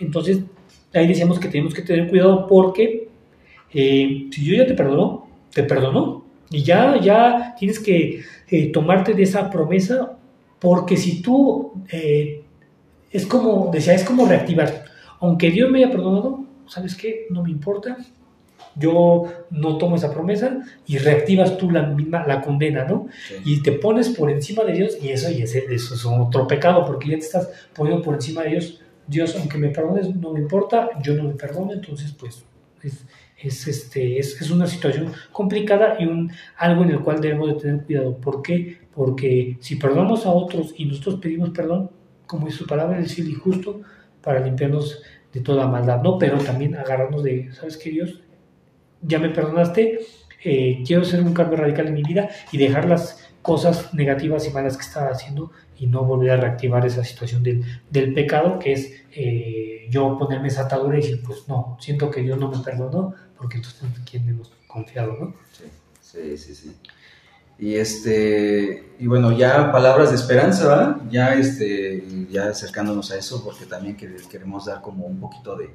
Entonces, 0.00 0.40
ahí 0.92 1.06
decíamos 1.06 1.38
que 1.38 1.48
tenemos 1.48 1.72
que 1.72 1.82
tener 1.82 2.08
cuidado 2.08 2.46
porque 2.48 3.08
si 3.72 4.44
yo 4.44 4.54
ya 4.54 4.66
te 4.66 4.74
perdono, 4.74 5.26
te 5.52 5.64
perdono, 5.64 6.24
y 6.50 6.62
ya, 6.62 7.00
ya 7.00 7.54
tienes 7.58 7.80
que 7.80 8.22
tomarte 8.72 9.14
de 9.14 9.24
esa 9.24 9.50
promesa, 9.50 10.16
porque 10.58 10.96
si 10.96 11.20
tú 11.22 11.72
es 13.14 13.26
como, 13.26 13.70
decía, 13.72 13.94
es 13.94 14.02
como 14.02 14.26
reactivar. 14.26 14.84
Aunque 15.20 15.50
Dios 15.50 15.70
me 15.70 15.78
haya 15.78 15.90
perdonado, 15.90 16.44
¿sabes 16.66 16.96
qué? 16.96 17.26
No 17.30 17.44
me 17.44 17.50
importa. 17.50 17.96
Yo 18.74 19.24
no 19.50 19.78
tomo 19.78 19.94
esa 19.94 20.12
promesa 20.12 20.62
y 20.84 20.98
reactivas 20.98 21.56
tú 21.56 21.70
la 21.70 21.82
misma, 21.82 22.26
la 22.26 22.40
condena, 22.40 22.84
¿no? 22.84 23.06
Y 23.44 23.62
te 23.62 23.70
pones 23.70 24.08
por 24.08 24.30
encima 24.30 24.64
de 24.64 24.72
Dios 24.72 24.98
y 25.00 25.10
eso, 25.10 25.30
y 25.30 25.42
ese, 25.42 25.64
eso 25.72 25.94
es 25.94 26.04
otro 26.04 26.48
pecado 26.48 26.84
porque 26.84 27.10
ya 27.10 27.18
te 27.18 27.24
estás 27.24 27.48
poniendo 27.72 28.02
por 28.02 28.14
encima 28.14 28.42
de 28.42 28.50
Dios. 28.50 28.80
Dios, 29.06 29.36
aunque 29.38 29.58
me 29.58 29.68
perdones, 29.68 30.12
no 30.16 30.32
me 30.32 30.40
importa, 30.40 30.90
yo 31.00 31.14
no 31.14 31.24
me 31.24 31.34
perdono, 31.34 31.72
entonces 31.72 32.12
pues 32.18 32.44
es, 32.82 33.04
es, 33.44 33.66
este, 33.66 34.18
es, 34.18 34.40
es, 34.40 34.50
una 34.50 34.66
situación 34.66 35.12
complicada 35.32 35.96
y 35.98 36.06
un, 36.06 36.32
algo 36.56 36.82
en 36.82 36.90
el 36.90 37.00
cual 37.00 37.20
debemos 37.20 37.48
de 37.48 37.54
tener 37.60 37.84
cuidado. 37.84 38.16
¿Por 38.16 38.42
qué? 38.42 38.78
Porque 38.94 39.56
si 39.60 39.76
perdonamos 39.76 40.26
a 40.26 40.30
otros 40.30 40.74
y 40.76 40.86
nosotros 40.86 41.16
pedimos 41.20 41.50
perdón, 41.50 41.90
como 42.26 42.48
es 42.48 42.54
su 42.54 42.66
palabra, 42.66 42.98
el 42.98 43.08
cielo 43.08 43.30
y 43.30 43.34
justo 43.34 43.80
para 44.22 44.40
limpiarnos 44.40 45.02
de 45.32 45.40
toda 45.40 45.66
maldad, 45.66 46.02
¿no? 46.02 46.18
Pero 46.18 46.38
también 46.38 46.74
agarrarnos 46.76 47.22
de, 47.22 47.52
¿sabes 47.52 47.76
qué, 47.76 47.90
Dios? 47.90 48.20
Ya 49.02 49.18
me 49.18 49.28
perdonaste, 49.28 50.00
eh, 50.44 50.82
quiero 50.86 51.02
hacer 51.02 51.20
un 51.20 51.34
cambio 51.34 51.58
radical 51.58 51.88
en 51.88 51.94
mi 51.94 52.02
vida 52.02 52.28
y 52.52 52.58
dejar 52.58 52.88
las 52.88 53.30
cosas 53.42 53.92
negativas 53.92 54.48
y 54.48 54.50
malas 54.50 54.76
que 54.76 54.84
estaba 54.84 55.08
haciendo 55.08 55.50
y 55.76 55.86
no 55.86 56.04
volver 56.04 56.30
a 56.30 56.36
reactivar 56.36 56.86
esa 56.86 57.04
situación 57.04 57.42
del, 57.42 57.62
del 57.90 58.14
pecado, 58.14 58.58
que 58.58 58.72
es 58.72 59.04
eh, 59.14 59.86
yo 59.90 60.16
ponerme 60.16 60.48
esa 60.48 60.62
atadura 60.62 60.96
y 60.96 61.02
decir, 61.02 61.20
pues 61.22 61.46
no, 61.48 61.76
siento 61.78 62.10
que 62.10 62.22
Dios 62.22 62.38
no 62.38 62.50
me 62.50 62.58
perdonó, 62.60 63.14
porque 63.38 63.56
entonces 63.56 63.88
quién 64.08 64.28
hemos 64.28 64.52
confiado, 64.66 65.16
¿no? 65.18 65.34
Sí, 65.52 65.64
sí, 66.00 66.36
sí. 66.36 66.54
sí. 66.54 66.76
Y 67.58 67.76
este, 67.76 68.94
y 68.98 69.06
bueno, 69.06 69.30
ya 69.30 69.70
palabras 69.70 70.10
de 70.10 70.16
esperanza, 70.16 70.66
¿verdad? 70.66 70.96
Ya 71.08 71.34
este, 71.34 72.26
ya 72.30 72.48
acercándonos 72.48 73.12
a 73.12 73.16
eso, 73.16 73.44
porque 73.44 73.64
también 73.64 73.96
queremos 73.96 74.66
dar 74.66 74.80
como 74.80 75.06
un 75.06 75.20
poquito 75.20 75.54
de, 75.56 75.70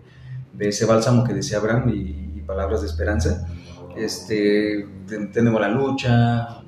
de 0.53 0.67
ese 0.67 0.85
bálsamo 0.85 1.23
que 1.23 1.33
decía 1.33 1.57
Abraham 1.57 1.89
y, 1.93 2.25
palabras 2.49 2.81
de 2.81 2.87
esperanza. 2.87 3.47
Este, 3.95 4.87
tenemos 5.31 5.61
la 5.61 5.69
lucha, 5.69 6.63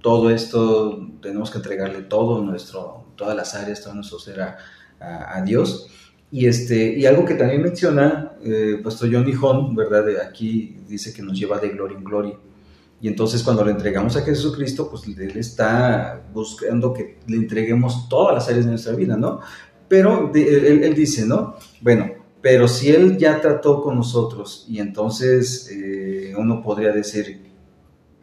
todo 0.00 0.30
esto, 0.30 1.06
tenemos 1.20 1.50
que 1.50 1.58
entregarle 1.58 2.00
todo 2.00 2.42
nuestro, 2.42 3.04
todas 3.14 3.36
las 3.36 3.54
áreas, 3.54 3.82
todo 3.82 3.94
nuestro 3.94 4.18
ser 4.18 4.40
a, 4.40 4.56
a, 4.98 5.42
Dios. 5.42 5.90
Y, 6.30 6.46
este, 6.46 6.98
y 6.98 7.06
algo 7.06 7.24
que 7.24 7.34
también 7.34 7.62
menciona 7.62 8.32
eh, 8.44 8.80
Pastor 8.82 9.10
Johnny 9.12 9.34
¿verdad? 9.74 10.04
Aquí 10.28 10.76
dice 10.86 11.12
que 11.12 11.22
nos 11.22 11.38
lleva 11.38 11.58
de 11.58 11.70
gloria 11.70 11.96
en 11.96 12.04
gloria. 12.04 12.34
Y 13.00 13.08
entonces 13.08 13.42
cuando 13.42 13.64
le 13.64 13.70
entregamos 13.70 14.16
a 14.16 14.22
Jesucristo, 14.22 14.90
pues 14.90 15.06
Él 15.06 15.36
está 15.36 16.22
buscando 16.32 16.92
que 16.92 17.18
le 17.26 17.36
entreguemos 17.36 18.08
todas 18.08 18.34
las 18.34 18.48
áreas 18.48 18.64
de 18.64 18.72
nuestra 18.72 18.94
vida, 18.94 19.16
¿no? 19.16 19.40
Pero 19.88 20.30
él, 20.34 20.94
dice, 20.94 21.24
¿no? 21.24 21.54
Bueno, 21.80 22.10
pero 22.42 22.68
si 22.68 22.90
Él 22.90 23.16
ya 23.16 23.40
trató 23.40 23.82
con 23.82 23.96
nosotros 23.96 24.66
y 24.68 24.80
entonces 24.80 25.70
eh, 25.72 26.34
uno 26.36 26.62
podría 26.62 26.92
decir, 26.92 27.40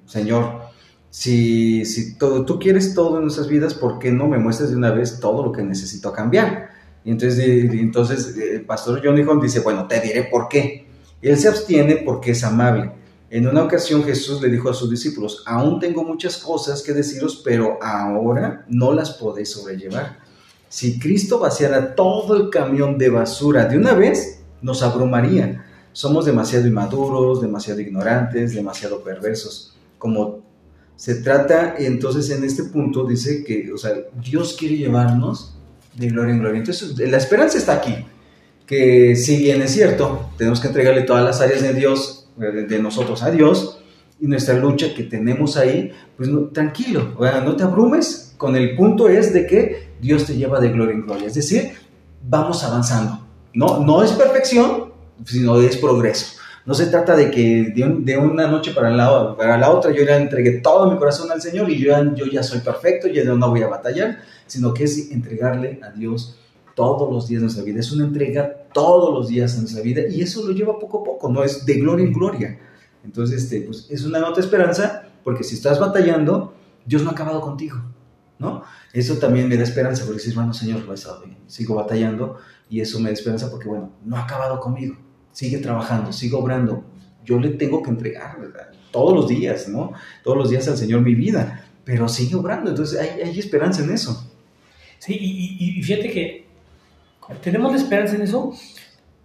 Señor, 0.05 0.61
si, 1.09 1.85
si 1.85 2.17
todo, 2.17 2.45
tú 2.45 2.59
quieres 2.59 2.93
todo 2.93 3.17
en 3.17 3.23
nuestras 3.23 3.47
vidas, 3.47 3.73
¿por 3.73 3.97
qué 3.97 4.11
no 4.11 4.27
me 4.27 4.37
muestras 4.37 4.69
de 4.69 4.75
una 4.75 4.91
vez 4.91 5.19
todo 5.19 5.43
lo 5.43 5.51
que 5.51 5.63
necesito 5.63 6.11
cambiar? 6.11 6.74
Y 7.05 7.11
entonces, 7.11 7.39
entonces 7.71 8.35
el 8.35 8.65
pastor 8.65 9.01
Johnny 9.01 9.21
Hunt 9.21 9.41
dice, 9.41 9.61
bueno, 9.61 9.87
te 9.87 10.01
diré 10.01 10.23
por 10.23 10.49
qué. 10.49 10.87
Él 11.21 11.37
se 11.37 11.47
abstiene 11.47 11.97
porque 11.97 12.31
es 12.31 12.43
amable 12.43 12.91
en 13.29 13.47
una 13.47 13.63
ocasión 13.63 14.03
Jesús 14.03 14.41
le 14.41 14.49
dijo 14.49 14.69
a 14.69 14.73
sus 14.73 14.89
discípulos, 14.89 15.43
aún 15.45 15.79
tengo 15.79 16.03
muchas 16.03 16.37
cosas 16.37 16.81
que 16.83 16.93
deciros, 16.93 17.41
pero 17.43 17.77
ahora 17.81 18.65
no 18.69 18.93
las 18.93 19.11
podéis 19.11 19.51
sobrellevar. 19.51 20.19
Si 20.69 20.99
Cristo 20.99 21.39
vaciara 21.39 21.95
todo 21.95 22.37
el 22.37 22.49
camión 22.49 22.97
de 22.97 23.09
basura 23.09 23.65
de 23.65 23.77
una 23.77 23.93
vez, 23.93 24.41
nos 24.61 24.83
abrumaría. 24.83 25.65
Somos 25.91 26.25
demasiado 26.25 26.67
inmaduros, 26.67 27.41
demasiado 27.41 27.81
ignorantes, 27.81 28.53
demasiado 28.53 29.03
perversos. 29.03 29.75
Como 29.97 30.43
se 30.95 31.15
trata, 31.15 31.75
entonces 31.77 32.29
en 32.29 32.43
este 32.43 32.63
punto 32.63 33.05
dice 33.05 33.43
que, 33.43 33.71
o 33.73 33.77
sea, 33.77 33.95
Dios 34.23 34.55
quiere 34.57 34.77
llevarnos 34.77 35.54
de 35.95 36.07
gloria 36.07 36.33
en 36.33 36.39
gloria. 36.39 36.59
Entonces, 36.59 36.97
la 36.97 37.17
esperanza 37.17 37.57
está 37.57 37.73
aquí, 37.73 37.95
que 38.65 39.15
si 39.15 39.37
bien 39.37 39.61
es 39.61 39.71
cierto, 39.71 40.29
tenemos 40.37 40.59
que 40.59 40.67
entregarle 40.67 41.03
todas 41.03 41.23
las 41.23 41.41
áreas 41.41 41.61
de 41.61 41.73
Dios 41.73 42.29
de 42.37 42.79
nosotros 42.79 43.23
a 43.23 43.31
Dios 43.31 43.79
y 44.19 44.27
nuestra 44.27 44.55
lucha 44.55 44.93
que 44.93 45.03
tenemos 45.03 45.57
ahí, 45.57 45.91
pues 46.17 46.29
tranquilo, 46.53 47.15
no 47.17 47.55
te 47.55 47.63
abrumes, 47.63 48.33
con 48.37 48.55
el 48.55 48.75
punto 48.75 49.07
es 49.07 49.33
de 49.33 49.45
que 49.45 49.89
Dios 50.01 50.25
te 50.25 50.35
lleva 50.35 50.59
de 50.59 50.69
gloria 50.69 50.95
en 50.95 51.01
gloria, 51.01 51.27
es 51.27 51.33
decir, 51.33 51.71
vamos 52.27 52.63
avanzando, 52.63 53.25
no, 53.53 53.79
no 53.79 54.03
es 54.03 54.11
perfección, 54.11 54.93
sino 55.25 55.59
es 55.61 55.77
progreso. 55.77 56.34
No 56.65 56.73
se 56.73 56.87
trata 56.87 57.15
de 57.15 57.29
que 57.29 57.71
de, 57.75 58.17
una 58.17 58.47
noche 58.47 58.71
para 58.71 58.89
la, 58.89 59.35
para 59.37 59.57
la 59.57 59.69
otra 59.69 59.91
yo 59.91 60.03
ya 60.03 60.17
entregué 60.17 60.61
todo 60.61 60.89
mi 60.89 60.97
corazón 60.97 61.31
al 61.31 61.41
Señor 61.41 61.69
y 61.69 61.77
yo 61.77 61.91
ya, 61.91 62.13
yo 62.15 62.25
ya 62.25 62.41
soy 62.41 62.59
perfecto, 62.59 63.07
ya 63.07 63.23
no 63.23 63.49
voy 63.49 63.61
a 63.61 63.67
batallar, 63.67 64.19
sino 64.47 64.73
que 64.73 64.85
es 64.85 65.11
entregarle 65.11 65.79
a 65.83 65.91
Dios 65.91 66.39
todos 66.75 67.11
los 67.11 67.27
días 67.27 67.41
de 67.41 67.45
nuestra 67.45 67.63
vida, 67.63 67.79
es 67.79 67.91
una 67.91 68.05
entrega 68.05 68.67
todos 68.73 69.13
los 69.13 69.27
días 69.27 69.53
de 69.53 69.61
nuestra 69.61 69.81
vida 69.81 70.01
y 70.09 70.21
eso 70.21 70.45
lo 70.45 70.51
lleva 70.51 70.77
poco 70.77 70.99
a 70.99 71.03
poco, 71.03 71.29
no 71.29 71.43
es 71.43 71.65
de 71.65 71.75
gloria 71.75 72.05
en 72.05 72.13
gloria. 72.13 72.59
Entonces, 73.03 73.43
este, 73.43 73.61
pues, 73.61 73.87
es 73.89 74.03
una 74.03 74.19
nota 74.19 74.35
de 74.35 74.41
esperanza 74.41 75.03
porque 75.23 75.43
si 75.43 75.55
estás 75.55 75.79
batallando, 75.79 76.53
Dios 76.85 77.03
no 77.03 77.09
ha 77.09 77.13
acabado 77.13 77.41
contigo, 77.41 77.77
¿no? 78.39 78.63
Eso 78.91 79.15
también 79.15 79.47
me 79.47 79.55
da 79.57 79.63
esperanza 79.63 80.03
porque 80.03 80.19
dices, 80.19 80.35
bueno, 80.35 80.53
Señor, 80.53 80.83
sigo 81.47 81.75
batallando 81.75 82.37
y 82.69 82.81
eso 82.81 82.99
me 82.99 83.09
da 83.09 83.13
esperanza 83.13 83.49
porque, 83.49 83.67
bueno, 83.67 83.91
no 84.03 84.17
ha 84.17 84.23
acabado 84.23 84.59
conmigo, 84.59 84.97
sigue 85.35 85.57
trabajando, 85.57 86.13
sigue 86.13 86.35
obrando. 86.35 86.85
Yo 87.25 87.37
le 87.39 87.49
tengo 87.49 87.83
que 87.83 87.89
entregar, 87.89 88.39
¿verdad? 88.39 88.69
Todos 88.91 89.13
los 89.13 89.27
días, 89.27 89.67
¿no? 89.67 89.91
Todos 90.23 90.37
los 90.37 90.49
días 90.49 90.65
al 90.69 90.77
Señor 90.77 91.01
mi 91.01 91.13
vida, 91.13 91.65
pero 91.83 92.07
sigue 92.07 92.35
obrando, 92.35 92.69
entonces 92.69 92.97
hay, 92.99 93.21
hay 93.21 93.37
esperanza 93.37 93.83
en 93.83 93.91
eso. 93.91 94.31
Sí, 94.99 95.17
y, 95.19 95.77
y 95.77 95.83
fíjate 95.83 96.09
que 96.09 96.45
tenemos 97.41 97.71
la 97.73 97.77
esperanza 97.77 98.15
en 98.15 98.21
eso, 98.21 98.53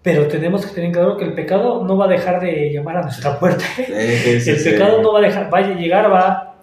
pero 0.03 0.27
tenemos 0.27 0.67
que 0.67 0.75
tener 0.75 0.91
claro 0.91 1.17
que 1.17 1.25
el 1.25 1.35
pecado 1.35 1.85
no 1.85 1.97
va 1.97 2.07
a 2.07 2.09
dejar 2.09 2.41
de 2.41 2.73
llamar 2.73 2.97
a 2.97 3.03
nuestra 3.03 3.39
puerta. 3.39 3.65
el 3.79 4.65
pecado 4.65 5.03
no 5.03 5.13
va 5.13 5.21
a 5.21 5.23
dejar, 5.23 5.49
vaya 5.49 5.69
a 5.69 5.79
llegar, 5.79 6.11
va 6.11 6.57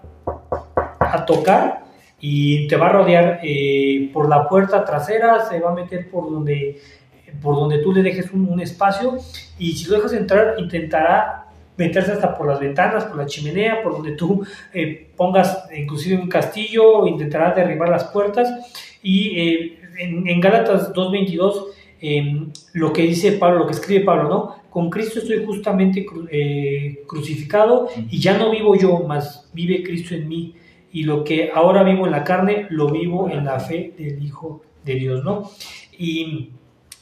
a 0.99 1.25
tocar 1.25 1.87
y 2.19 2.67
te 2.67 2.75
va 2.75 2.87
a 2.87 2.93
rodear 2.93 3.39
eh, 3.43 4.09
por 4.11 4.27
la 4.27 4.49
puerta 4.49 4.83
trasera, 4.83 5.47
se 5.47 5.59
va 5.59 5.71
a 5.71 5.75
meter 5.75 6.09
por 6.09 6.31
donde, 6.31 6.81
por 7.41 7.55
donde 7.55 7.79
tú 7.79 7.93
le 7.93 8.03
dejes 8.03 8.31
un, 8.31 8.59
espacio 8.59 9.17
y 9.59 9.73
si 9.73 9.89
lo 9.89 9.97
dejas 9.97 10.13
entrar 10.13 10.55
intentará 10.57 11.45
meterse 11.77 12.11
hasta 12.11 12.35
por 12.35 12.47
las 12.47 12.59
ventanas, 12.59 13.05
por 13.05 13.17
la 13.17 13.25
chimenea, 13.27 13.83
por 13.83 13.93
donde 13.93 14.13
tú 14.13 14.43
eh, 14.73 15.09
pongas 15.15 15.67
inclusive 15.75 16.19
un 16.19 16.27
castillo, 16.27 17.05
intentará 17.05 17.53
derribar 17.53 17.89
las 17.89 18.05
puertas 18.05 18.49
y 19.03 19.39
eh, 19.39 19.79
en, 19.99 20.27
en 20.27 20.39
Gálatas 20.39 20.93
2.22, 20.93 21.65
em, 22.01 22.51
lo 22.73 22.93
que 22.93 23.03
dice 23.03 23.33
Pablo, 23.33 23.59
lo 23.59 23.67
que 23.67 23.73
escribe 23.73 24.05
Pablo, 24.05 24.29
¿no? 24.29 24.55
Con 24.69 24.89
Cristo 24.89 25.19
estoy 25.19 25.43
justamente 25.45 26.05
eh, 26.29 27.03
crucificado 27.07 27.89
y 28.09 28.19
ya 28.19 28.37
no 28.37 28.51
vivo 28.51 28.75
yo, 28.75 29.03
mas 29.07 29.49
vive 29.53 29.83
Cristo 29.83 30.13
en 30.13 30.27
mí. 30.27 30.55
Y 30.91 31.03
lo 31.03 31.23
que 31.23 31.51
ahora 31.53 31.83
vivo 31.83 32.05
en 32.05 32.11
la 32.11 32.23
carne, 32.23 32.67
lo 32.69 32.89
vivo 32.89 33.29
en 33.29 33.45
la 33.45 33.59
fe 33.59 33.93
del 33.97 34.23
Hijo 34.23 34.61
de 34.85 34.95
Dios, 34.95 35.23
¿no? 35.23 35.49
Y 35.97 36.51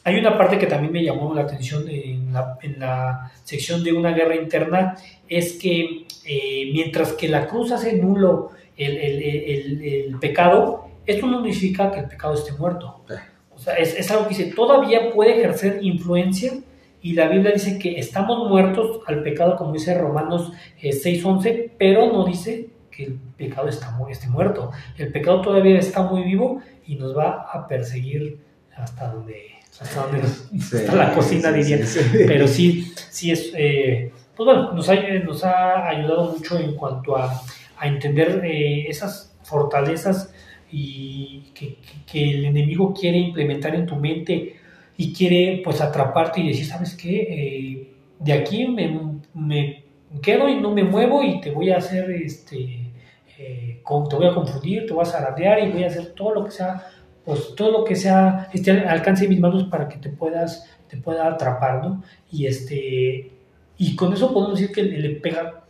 hay 0.06 0.18
una 0.18 0.38
parte 0.38 0.60
que 0.60 0.68
también 0.68 0.94
me 0.94 1.04
llamó 1.04 1.34
la 1.34 1.42
atención 1.42 1.90
en 1.90 2.32
la, 2.32 2.60
en 2.62 2.80
la 2.80 3.32
sección 3.44 3.84
de 3.84 3.92
una 3.92 4.12
guerra 4.12 4.36
interna, 4.36 4.96
es 5.28 5.54
que 5.54 6.06
eh, 6.26 6.70
mientras 6.72 7.14
que 7.14 7.28
la 7.28 7.48
cruz 7.48 7.72
hace 7.72 7.94
nulo 7.94 8.52
el, 8.78 8.98
el, 8.98 9.24
el, 9.24 9.82
el, 9.84 10.20
pecado, 10.20 10.86
esto 11.08 11.26
no 11.26 11.38
significa 11.38 11.92
que 11.92 12.02
el 12.02 12.08
pecado 12.08 12.36
esté 12.36 12.52
muerto. 12.54 13.04
O 13.50 13.58
sea, 13.58 13.74
es, 13.78 13.98
es, 13.98 14.12
algo 14.12 14.28
que 14.28 14.36
dice, 14.36 14.54
todavía 14.54 15.12
puede 15.12 15.40
ejercer 15.40 15.80
influencia 15.82 16.54
y 17.02 17.14
la 17.14 17.28
Biblia 17.28 17.52
dice 17.52 17.80
que 17.80 17.98
estamos 17.98 18.48
muertos 18.48 19.00
al 19.08 19.24
pecado, 19.24 19.56
como 19.56 19.74
dice 19.74 19.98
Romanos 19.98 20.52
eh, 20.84 20.92
6.11, 20.92 21.72
pero 21.80 22.14
no 22.14 22.26
dice 22.26 22.70
que 22.92 23.06
el 23.06 23.14
pecado 23.38 23.70
está, 23.70 23.98
esté 24.12 24.28
muerto. 24.28 24.70
El 25.00 25.12
pecado 25.12 25.42
todavía 25.42 25.80
está 25.80 26.04
muy 26.04 26.22
vivo 26.22 26.62
y 26.86 26.94
nos 26.96 27.18
va 27.18 27.48
a 27.52 27.68
perseguir 27.68 28.38
hasta 28.76 29.08
donde 29.08 29.55
hasta 29.80 30.06
donde 30.06 30.28
está 30.54 30.96
la 30.96 31.14
cocina, 31.14 31.52
diría. 31.52 31.80
Pero 32.28 32.48
sí, 32.48 32.94
sí 33.10 33.32
es, 33.32 33.52
eh, 33.56 34.12
pues 34.36 34.46
bueno, 34.46 34.74
nos 34.74 34.90
ha, 34.90 34.96
nos 35.24 35.44
ha 35.44 35.88
ayudado 35.88 36.32
mucho 36.34 36.60
en 36.60 36.76
cuanto 36.76 37.18
a, 37.18 37.42
a 37.78 37.88
entender 37.88 38.42
eh, 38.44 38.88
esas 38.88 39.36
fortalezas 39.44 40.34
y 40.72 41.52
que, 41.54 41.78
que, 42.12 42.32
el 42.32 42.46
enemigo 42.46 42.94
quiere 42.94 43.18
implementar 43.18 43.76
en 43.76 43.86
tu 43.86 43.96
mente 43.96 44.56
y 44.98 45.14
quiere 45.14 45.62
pues 45.64 45.82
atraparte 45.82 46.42
y 46.42 46.48
decir, 46.50 46.66
¿sabes 46.66 46.96
qué? 46.96 47.22
Eh, 47.22 47.94
de 48.20 48.34
aquí 48.34 48.68
me, 48.68 49.20
me, 49.34 49.84
quedo 50.22 50.48
y 50.50 50.60
no 50.60 50.72
me 50.72 50.84
muevo 50.84 51.24
y 51.24 51.42
te 51.42 51.52
voy 51.52 51.70
a 51.72 51.78
hacer, 51.78 52.10
este, 52.12 52.92
eh, 53.38 53.80
con, 53.84 54.08
te 54.08 54.16
voy 54.16 54.28
a 54.28 54.34
confundir, 54.34 54.86
te 54.86 54.94
voy 54.94 55.04
a 55.04 55.06
zarandear 55.06 55.60
y 55.60 55.72
voy 55.72 55.84
a 55.84 55.88
hacer 55.88 56.14
todo 56.14 56.34
lo 56.34 56.46
que 56.46 56.52
sea 56.52 56.88
pues 57.26 57.56
todo 57.56 57.72
lo 57.72 57.84
que 57.84 57.96
sea 57.96 58.50
esté 58.54 58.72
al 58.72 58.88
alcance 58.88 59.24
de 59.24 59.30
mis 59.30 59.40
manos 59.40 59.66
para 59.66 59.88
que 59.88 59.98
te 59.98 60.10
puedas 60.10 60.70
te 60.88 60.98
pueda 60.98 61.28
atrapar, 61.28 61.84
¿no? 61.84 62.04
Y 62.32 62.46
este 62.46 63.32
y 63.78 63.96
con 63.96 64.14
eso 64.14 64.34
podemos 64.34 64.60
decir 64.60 64.74
que 64.74 64.82
el, 64.82 64.94
el, 64.94 65.22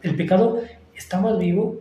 el 0.04 0.16
pecado 0.16 0.62
está 0.96 1.20
más 1.20 1.38
vivo. 1.38 1.78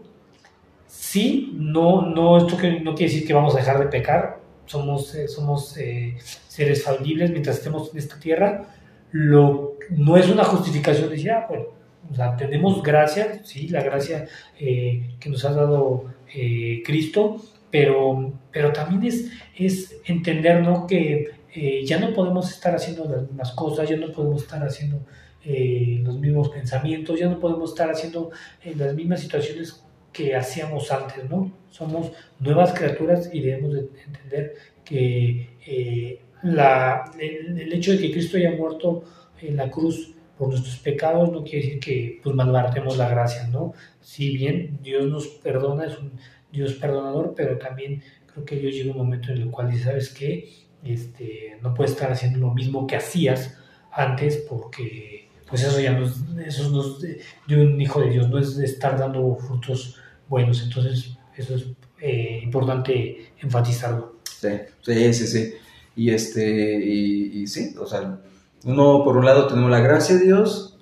Sí, 0.86 1.52
no, 1.54 2.02
no, 2.02 2.38
esto 2.38 2.56
que, 2.56 2.80
no 2.80 2.94
quiere 2.94 3.12
decir 3.12 3.26
que 3.26 3.34
vamos 3.34 3.54
a 3.54 3.58
dejar 3.58 3.78
de 3.78 3.86
pecar, 3.86 4.38
somos, 4.66 5.14
eh, 5.14 5.28
somos 5.28 5.76
eh, 5.76 6.16
seres 6.48 6.84
falibles 6.84 7.30
mientras 7.30 7.58
estemos 7.58 7.90
en 7.92 7.98
esta 7.98 8.18
tierra. 8.18 8.66
Lo, 9.10 9.74
no 9.90 10.16
es 10.16 10.28
una 10.28 10.44
justificación 10.44 11.08
de 11.08 11.16
decir, 11.16 11.32
ah, 11.32 11.46
bueno, 11.48 11.66
o 12.10 12.14
sea, 12.14 12.36
tenemos 12.36 12.82
gracia, 12.82 13.40
sí, 13.44 13.68
la 13.68 13.82
gracia 13.82 14.26
eh, 14.58 15.16
que 15.20 15.28
nos 15.28 15.44
ha 15.44 15.52
dado 15.52 16.04
eh, 16.34 16.82
Cristo, 16.84 17.36
pero, 17.74 18.32
pero 18.52 18.72
también 18.72 19.02
es, 19.02 19.32
es 19.56 20.00
entender 20.04 20.62
¿no? 20.62 20.86
que 20.86 21.28
eh, 21.52 21.84
ya 21.84 21.98
no 21.98 22.14
podemos 22.14 22.48
estar 22.48 22.72
haciendo 22.72 23.04
las 23.04 23.22
mismas 23.22 23.50
cosas, 23.50 23.88
ya 23.88 23.96
no 23.96 24.12
podemos 24.12 24.42
estar 24.42 24.62
haciendo 24.62 25.04
eh, 25.44 25.98
los 26.04 26.16
mismos 26.20 26.50
pensamientos, 26.50 27.18
ya 27.18 27.28
no 27.28 27.40
podemos 27.40 27.70
estar 27.70 27.90
haciendo 27.90 28.30
eh, 28.62 28.74
las 28.76 28.94
mismas 28.94 29.22
situaciones 29.22 29.82
que 30.12 30.36
hacíamos 30.36 30.92
antes, 30.92 31.28
¿no? 31.28 31.50
Somos 31.68 32.12
nuevas 32.38 32.72
criaturas 32.74 33.28
y 33.32 33.40
debemos 33.40 33.74
de 33.74 33.88
entender 34.06 34.54
que 34.84 36.20
la, 36.44 37.10
el, 37.18 37.72
hecho 37.72 37.90
de 37.90 37.98
que 37.98 38.12
Cristo 38.12 38.36
haya 38.36 38.52
muerto 38.52 39.02
en 39.42 39.56
la 39.56 39.68
cruz 39.68 40.13
por 40.38 40.48
nuestros 40.48 40.76
pecados 40.78 41.30
no 41.30 41.44
quiere 41.44 41.64
decir 41.64 41.80
que 41.80 42.20
pues 42.22 42.34
malbaratemos 42.34 42.96
la 42.96 43.08
gracia, 43.08 43.46
¿no? 43.48 43.72
Si 44.00 44.36
bien 44.36 44.78
Dios 44.82 45.06
nos 45.06 45.26
perdona, 45.28 45.86
es 45.86 45.98
un 45.98 46.12
Dios 46.50 46.74
perdonador, 46.74 47.34
pero 47.36 47.58
también 47.58 48.02
creo 48.32 48.44
que 48.44 48.56
Dios 48.56 48.74
llega 48.74 48.92
un 48.92 48.98
momento 48.98 49.32
en 49.32 49.42
el 49.42 49.50
cual 49.50 49.70
dice, 49.70 49.84
¿sabes 49.84 50.10
qué? 50.10 50.48
Este, 50.82 51.58
no 51.62 51.72
puedes 51.74 51.92
estar 51.92 52.12
haciendo 52.12 52.38
lo 52.40 52.52
mismo 52.52 52.86
que 52.86 52.96
hacías 52.96 53.56
antes 53.90 54.36
porque 54.48 55.28
pues 55.48 55.62
eso 55.62 55.80
ya 55.80 55.92
no 55.92 56.06
es, 56.06 56.14
eso 56.46 56.70
no 56.70 56.82
es 56.82 57.18
de, 57.46 57.64
un 57.64 57.80
hijo 57.80 58.00
de 58.00 58.10
Dios, 58.10 58.28
no 58.28 58.38
es 58.38 58.58
estar 58.58 58.98
dando 58.98 59.36
frutos 59.36 59.96
buenos. 60.28 60.62
Entonces, 60.62 61.16
eso 61.36 61.54
es 61.54 61.66
eh, 62.00 62.40
importante 62.42 63.32
enfatizarlo. 63.40 64.18
Sí, 64.24 64.48
sí, 64.82 65.14
sí, 65.14 65.26
sí. 65.26 65.54
Y 65.96 66.10
este, 66.10 66.84
y, 66.84 67.46
sí, 67.46 67.74
o 67.78 67.86
sea, 67.86 68.18
uno 68.64 69.04
por 69.04 69.16
un 69.16 69.24
lado 69.24 69.46
tenemos 69.46 69.70
la 69.70 69.80
gracia 69.80 70.16
de 70.16 70.24
Dios, 70.24 70.78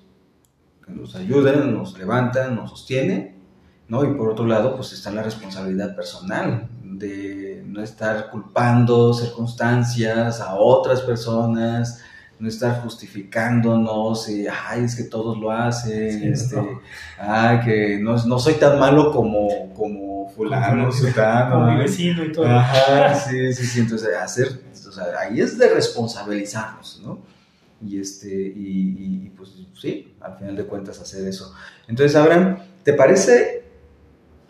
que 0.85 0.91
nos 0.91 1.15
ayuda, 1.15 1.53
nos 1.55 1.97
levanta, 1.97 2.49
nos 2.49 2.69
sostiene, 2.71 3.35
¿no? 3.87 4.03
Y 4.03 4.13
por 4.15 4.29
otro 4.29 4.45
lado, 4.45 4.75
pues 4.75 4.93
está 4.93 5.11
la 5.11 5.23
responsabilidad 5.23 5.95
personal 5.95 6.69
de 6.83 7.63
no 7.65 7.81
estar 7.81 8.29
culpando 8.29 9.13
circunstancias 9.13 10.39
a 10.41 10.55
otras 10.55 11.01
personas, 11.01 12.01
no 12.39 12.47
estar 12.47 12.81
justificándonos 12.81 14.29
y, 14.29 14.47
ay, 14.47 14.83
es 14.83 14.95
que 14.95 15.03
todos 15.03 15.37
lo 15.37 15.51
hacen, 15.51 16.19
sí, 16.19 16.27
este, 16.27 16.55
no. 16.57 16.81
ay, 17.19 17.59
que 17.61 17.99
no, 18.01 18.15
no, 18.25 18.39
soy 18.39 18.55
tan 18.55 18.79
malo 18.79 19.11
como, 19.11 19.73
como 19.73 20.29
fulano, 20.29 20.89
como, 20.89 21.51
como 21.51 21.71
mi 21.71 21.77
vecino 21.77 22.23
y 22.23 22.31
todo. 22.31 22.47
Ajá, 22.47 23.13
sí, 23.15 23.53
sí, 23.53 23.65
sí, 23.65 23.79
entonces 23.79 24.09
hacer, 24.15 24.61
o 24.87 24.91
sea, 24.91 25.05
ahí 25.21 25.39
es 25.39 25.57
de 25.57 25.69
responsabilizarnos, 25.69 27.01
¿no? 27.03 27.19
Y, 27.85 27.99
este, 27.99 28.29
y, 28.29 29.25
y, 29.25 29.33
pues 29.35 29.49
sí, 29.79 30.15
al 30.21 30.37
final 30.37 30.55
de 30.55 30.65
cuentas 30.65 30.99
hacer 31.01 31.27
eso. 31.27 31.53
Entonces, 31.87 32.15
Abraham, 32.15 32.59
¿te 32.83 32.93
parece 32.93 33.63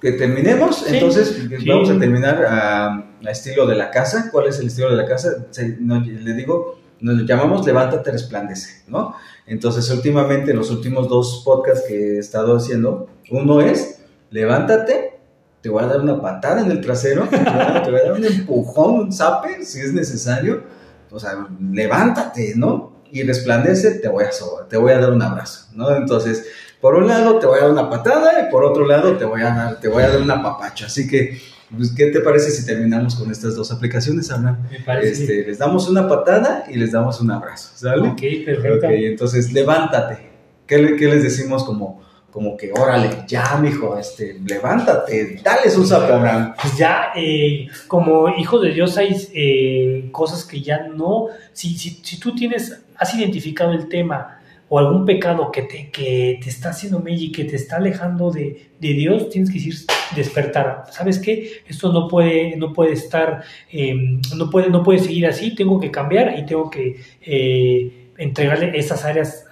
que 0.04 0.12
terminemos, 0.12 0.80
sí, 0.80 0.96
entonces 0.96 1.48
sí. 1.48 1.70
vamos 1.70 1.90
a 1.90 1.98
terminar 1.98 2.46
a, 2.46 2.96
a, 3.26 3.32
estilo 3.32 3.66
de 3.66 3.76
la 3.76 3.90
casa. 3.90 4.30
¿Cuál 4.32 4.48
es 4.48 4.60
el 4.60 4.68
estilo 4.68 4.90
de 4.90 4.98
la 4.98 5.06
casa? 5.06 5.48
Se, 5.50 5.78
no, 5.80 6.02
le 6.02 6.34
digo, 6.34 6.78
nos 7.00 7.26
llamamos 7.26 7.66
Levántate, 7.66 8.12
resplandece, 8.12 8.84
¿no? 8.88 9.16
Entonces, 9.48 9.90
últimamente, 9.92 10.52
en 10.52 10.58
los 10.58 10.72
últimos 10.72 11.08
dos 11.08 11.42
podcasts 11.46 11.86
que 11.88 12.16
he 12.16 12.18
estado 12.20 12.58
haciendo, 12.58 13.08
uno 13.32 13.62
es 13.62 14.04
Levántate, 14.30 15.20
te 15.62 15.70
voy 15.70 15.84
a 15.84 15.88
dar 15.88 16.02
una 16.02 16.22
patada 16.22 16.62
en 16.62 16.72
el 16.72 16.82
trasero, 16.82 17.28
te 17.30 17.38
voy 17.38 17.48
a, 17.48 17.84
te 17.84 17.92
voy 17.92 18.00
a 18.02 18.04
dar 18.04 18.14
un 18.14 18.26
empujón, 18.26 18.96
un 18.96 19.14
zape, 19.14 19.64
si 19.64 19.80
es 19.80 19.94
necesario. 19.94 20.64
O 21.12 21.20
sea, 21.20 21.48
levántate, 21.72 22.54
¿no? 22.56 22.93
Y 23.14 23.24
resplandece, 23.24 24.00
te 24.00 24.10
voy 24.10 24.26
a, 24.26 24.32
te 24.68 24.76
voy 24.76 24.92
a 24.92 25.00
dar 25.00 25.12
un 25.12 25.22
abrazo, 25.22 25.68
¿no? 25.76 25.96
Entonces, 25.96 26.48
por 26.82 26.96
un 26.96 27.08
lado 27.08 27.40
te 27.40 27.46
voy 27.46 27.60
a 27.60 27.62
dar 27.62 27.72
una 27.72 27.90
patada 27.90 28.42
y 28.42 28.52
por 28.52 28.66
otro 28.66 28.86
lado 28.86 29.16
te 29.16 29.24
voy 29.24 29.42
a 29.42 29.56
dar, 29.56 29.80
te 29.80 29.88
voy 29.88 30.04
a 30.04 30.10
dar 30.10 30.22
una 30.22 30.44
papacha. 30.44 30.88
Así 30.88 31.08
que, 31.08 31.40
pues, 31.74 31.94
¿qué 31.96 32.08
te 32.08 32.20
parece 32.20 32.52
si 32.52 32.66
terminamos 32.66 33.16
con 33.16 33.32
estas 33.32 33.56
dos 33.56 33.72
aplicaciones, 33.72 34.32
Ana? 34.32 34.68
Me 34.70 34.80
parece. 34.80 35.24
Este, 35.24 35.46
les 35.46 35.60
damos 35.60 35.88
una 35.88 36.10
patada 36.10 36.66
y 36.70 36.76
les 36.76 36.92
damos 36.92 37.22
un 37.22 37.32
abrazo, 37.32 37.70
¿sale? 37.76 38.10
Ok, 38.10 38.22
perfecto. 38.46 38.88
Ok, 38.88 38.94
entonces 38.96 39.54
levántate. 39.54 40.30
¿Qué, 40.68 40.78
le, 40.78 40.96
qué 40.96 41.06
les 41.06 41.24
decimos 41.24 41.64
como, 41.64 42.02
como 42.34 42.58
que, 42.58 42.72
órale, 42.72 43.10
ya, 43.28 43.58
mijo, 43.62 43.96
este, 43.96 44.40
levántate, 44.44 45.40
dale 45.44 45.78
un 45.78 45.86
zape, 45.86 46.12
Abraham? 46.12 46.56
Pues 46.60 46.76
ya, 46.76 47.12
eh, 47.16 47.68
como 47.88 48.28
hijo 48.30 48.60
de 48.60 48.72
Dios 48.72 48.98
hay 48.98 49.16
eh, 49.36 50.10
cosas 50.12 50.44
que 50.44 50.60
ya 50.60 50.88
no, 50.88 51.28
si, 51.52 51.78
si, 51.78 51.92
si 52.02 52.20
tú 52.20 52.34
tienes, 52.34 52.82
has 52.98 53.14
identificado 53.14 53.72
el 53.72 53.88
tema, 53.88 54.40
o 54.68 54.80
algún 54.80 55.06
pecado 55.06 55.52
que 55.52 55.62
te, 55.62 55.92
que 55.92 56.40
te 56.42 56.50
está 56.50 56.70
haciendo 56.70 57.04
y 57.06 57.32
que 57.32 57.46
te 57.46 57.56
está 57.56 57.76
alejando 57.76 58.32
de, 58.32 58.72
de, 58.80 58.94
Dios, 58.94 59.30
tienes 59.30 59.52
que 59.52 59.60
decir 59.60 59.76
despertar. 60.16 60.86
¿Sabes 60.90 61.20
qué? 61.20 61.62
Esto 61.68 61.94
no 61.94 62.08
puede, 62.08 62.56
no 62.56 62.74
puede 62.74 62.94
estar, 62.94 63.44
eh, 63.72 63.94
no, 64.36 64.50
puede, 64.50 64.72
no 64.72 64.82
puede 64.82 64.98
seguir 64.98 65.28
así, 65.28 65.54
tengo 65.54 65.80
que 65.80 65.92
cambiar 65.92 66.40
y 66.40 66.48
tengo 66.48 66.72
que 66.72 67.00
eh, 67.22 68.10
entregarle 68.18 68.76
esas 68.76 69.06
áreas 69.06 69.46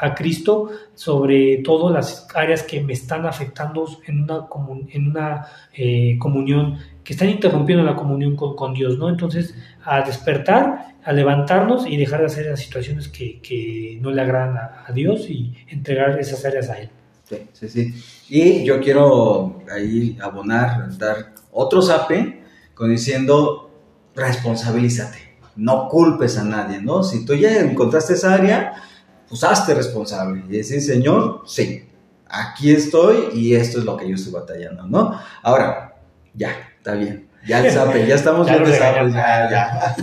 a 0.00 0.14
Cristo, 0.14 0.70
sobre 0.94 1.58
todo 1.58 1.90
las 1.90 2.26
áreas 2.34 2.62
que 2.62 2.80
me 2.80 2.94
están 2.94 3.26
afectando 3.26 3.86
en 4.06 4.22
una, 4.22 4.46
en 4.88 5.08
una 5.08 5.46
eh, 5.74 6.16
comunión, 6.18 6.78
que 7.04 7.12
están 7.12 7.28
interrumpiendo 7.28 7.84
la 7.84 7.94
comunión 7.94 8.34
con, 8.34 8.56
con, 8.56 8.72
Dios, 8.72 8.98
¿no? 8.98 9.10
Entonces, 9.10 9.54
a 9.84 10.00
despertar, 10.00 10.96
a 11.04 11.12
levantarnos 11.12 11.86
y 11.86 11.98
dejar 11.98 12.20
de 12.20 12.26
hacer 12.26 12.46
las 12.46 12.60
situaciones 12.60 13.08
que, 13.08 13.40
que 13.40 13.98
no 14.00 14.10
le 14.10 14.22
agradan 14.22 14.56
a, 14.56 14.84
a, 14.86 14.92
Dios 14.92 15.28
y 15.28 15.54
entregar 15.68 16.18
esas 16.18 16.44
áreas 16.46 16.70
a 16.70 16.80
Él. 16.80 16.88
Sí, 17.24 17.36
sí, 17.52 17.68
sí. 17.68 17.94
Y 18.30 18.64
yo 18.64 18.80
quiero 18.80 19.62
ahí 19.70 20.16
abonar, 20.22 20.96
dar 20.96 21.34
otro 21.52 21.82
zape 21.82 22.42
con 22.74 22.90
diciendo, 22.90 23.70
responsabilízate, 24.14 25.36
no 25.56 25.88
culpes 25.88 26.38
a 26.38 26.44
nadie, 26.44 26.80
¿no? 26.80 27.02
Si 27.02 27.26
tú 27.26 27.34
ya 27.34 27.60
encontraste 27.60 28.14
esa 28.14 28.32
área, 28.32 28.82
pues 29.30 29.44
hazte 29.44 29.74
responsable 29.74 30.42
y 30.48 30.56
decir, 30.56 30.82
Señor, 30.82 31.42
sí, 31.46 31.84
aquí 32.26 32.72
estoy 32.72 33.28
y 33.32 33.54
esto 33.54 33.78
es 33.78 33.84
lo 33.84 33.96
que 33.96 34.08
yo 34.08 34.16
estoy 34.16 34.32
batallando, 34.32 34.86
¿no? 34.88 35.18
Ahora, 35.42 35.94
ya, 36.34 36.50
está 36.76 36.94
bien, 36.94 37.28
ya 37.46 37.64
el 37.64 37.72
zape, 37.72 38.08
ya 38.08 38.16
estamos 38.16 38.46
ya 38.48 38.56
bien 38.56 38.70
de 38.70 38.76
zape, 38.76 39.10
ya, 39.12 39.50
ya. 39.50 39.96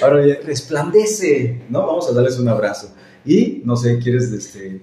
Ahora, 0.02 0.26
ya, 0.26 0.36
resplandece, 0.46 1.60
¿no? 1.68 1.86
Vamos 1.86 2.08
a 2.08 2.14
darles 2.14 2.38
un 2.38 2.48
abrazo. 2.48 2.94
Y, 3.26 3.60
no 3.66 3.76
sé, 3.76 3.98
¿quieres 3.98 4.32
este...? 4.32 4.80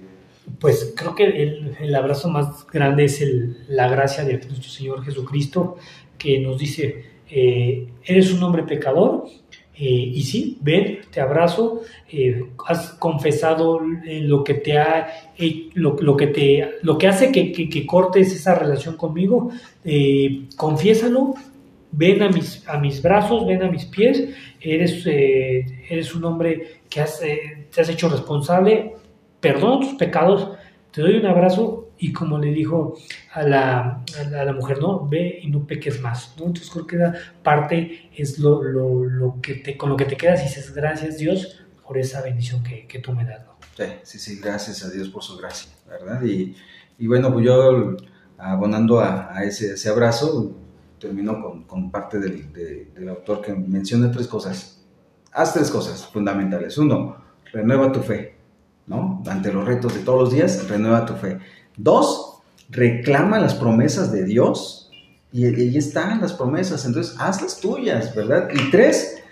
Pues 0.60 0.92
creo 0.96 1.14
que 1.14 1.24
el, 1.24 1.76
el 1.80 1.94
abrazo 1.94 2.28
más 2.28 2.66
grande 2.68 3.04
es 3.04 3.20
el, 3.20 3.64
la 3.68 3.88
gracia 3.88 4.24
de 4.24 4.38
nuestro 4.38 4.70
Señor 4.70 5.04
Jesucristo, 5.04 5.76
que 6.18 6.38
nos 6.38 6.58
dice, 6.58 7.04
eh, 7.28 7.88
eres 8.04 8.32
un 8.32 8.42
hombre 8.44 8.62
pecador, 8.62 9.24
Eh, 9.74 10.10
y 10.14 10.22
sí, 10.22 10.58
ven, 10.60 11.00
te 11.10 11.20
abrazo, 11.20 11.80
eh, 12.10 12.44
has 12.66 12.90
confesado 12.94 13.80
lo 13.80 14.44
que 14.44 14.54
te 14.54 14.76
ha, 14.76 15.08
lo, 15.74 16.16
que 16.16 16.26
te, 16.26 16.74
lo 16.82 16.98
que 16.98 17.08
hace 17.08 17.32
que, 17.32 17.52
que, 17.52 17.86
cortes 17.86 18.34
esa 18.34 18.54
relación 18.54 18.96
conmigo, 18.96 19.50
confiésalo, 20.56 21.34
ven 21.90 22.22
a 22.22 22.28
mis, 22.28 22.68
a 22.68 22.78
mis 22.78 23.00
brazos, 23.00 23.46
ven 23.46 23.62
a 23.62 23.70
mis 23.70 23.86
pies, 23.86 24.28
eres, 24.60 25.06
eres 25.06 26.14
un 26.14 26.24
hombre 26.24 26.82
que 26.90 27.00
has, 27.00 27.20
te 27.20 27.80
has 27.80 27.88
hecho 27.88 28.10
responsable, 28.10 28.92
perdona 29.40 29.80
tus 29.80 29.94
pecados, 29.94 30.50
te 30.90 31.00
doy 31.00 31.16
un 31.16 31.26
abrazo 31.26 31.81
y 32.02 32.12
como 32.12 32.36
le 32.36 32.50
dijo 32.50 32.98
a 33.32 33.44
la, 33.44 34.02
a 34.16 34.44
la, 34.44 34.52
mujer, 34.52 34.80
no, 34.80 35.08
ve 35.08 35.38
y 35.40 35.48
no 35.48 35.64
peques 35.64 36.00
más, 36.00 36.34
¿no? 36.36 36.46
Entonces 36.46 36.68
creo 36.68 36.84
que 36.84 36.96
la 36.96 37.14
parte 37.44 38.10
es 38.16 38.40
lo, 38.40 38.60
lo, 38.60 39.04
lo, 39.04 39.40
que 39.40 39.54
te, 39.54 39.76
con 39.76 39.88
lo 39.88 39.96
que 39.96 40.06
te 40.06 40.16
quedas 40.16 40.40
y 40.40 40.44
dices, 40.44 40.74
gracias 40.74 41.18
Dios 41.18 41.64
por 41.86 41.96
esa 41.96 42.20
bendición 42.20 42.64
que, 42.64 42.88
que 42.88 42.98
tú 42.98 43.12
me 43.12 43.24
das, 43.24 43.44
¿no? 43.44 43.52
Sí, 43.76 43.84
sí, 44.02 44.18
sí, 44.18 44.40
gracias 44.40 44.84
a 44.84 44.90
Dios 44.90 45.10
por 45.10 45.22
su 45.22 45.36
gracia, 45.36 45.70
¿verdad? 45.88 46.20
Y, 46.24 46.56
y 46.98 47.06
bueno, 47.06 47.32
pues 47.32 47.46
yo 47.46 47.96
abonando 48.36 48.98
a, 48.98 49.32
a 49.32 49.44
ese, 49.44 49.74
ese, 49.74 49.88
abrazo, 49.88 50.56
termino 50.98 51.40
con, 51.40 51.62
con 51.68 51.92
parte 51.92 52.18
del, 52.18 52.52
del 52.52 53.08
autor 53.10 53.42
que 53.42 53.54
menciona 53.54 54.10
tres 54.10 54.26
cosas. 54.26 54.84
Haz 55.30 55.54
tres 55.54 55.70
cosas 55.70 56.04
fundamentales. 56.04 56.76
Uno, 56.78 57.16
renueva 57.52 57.92
tu 57.92 58.00
fe. 58.00 58.42
¿no? 58.86 59.22
Ante 59.26 59.52
los 59.52 59.64
retos 59.64 59.94
de 59.94 60.00
todos 60.00 60.20
los 60.20 60.32
días, 60.32 60.68
renueva 60.68 61.06
tu 61.06 61.14
fe. 61.14 61.38
Dos, 61.76 62.38
reclama 62.70 63.38
las 63.38 63.54
promesas 63.54 64.12
de 64.12 64.24
Dios 64.24 64.90
y 65.32 65.46
ahí 65.46 65.76
están 65.76 66.20
las 66.20 66.32
promesas, 66.32 66.84
entonces 66.84 67.16
hazlas 67.18 67.60
tuyas, 67.60 68.14
¿verdad? 68.14 68.48
Y 68.54 68.70
tres, 68.70 69.22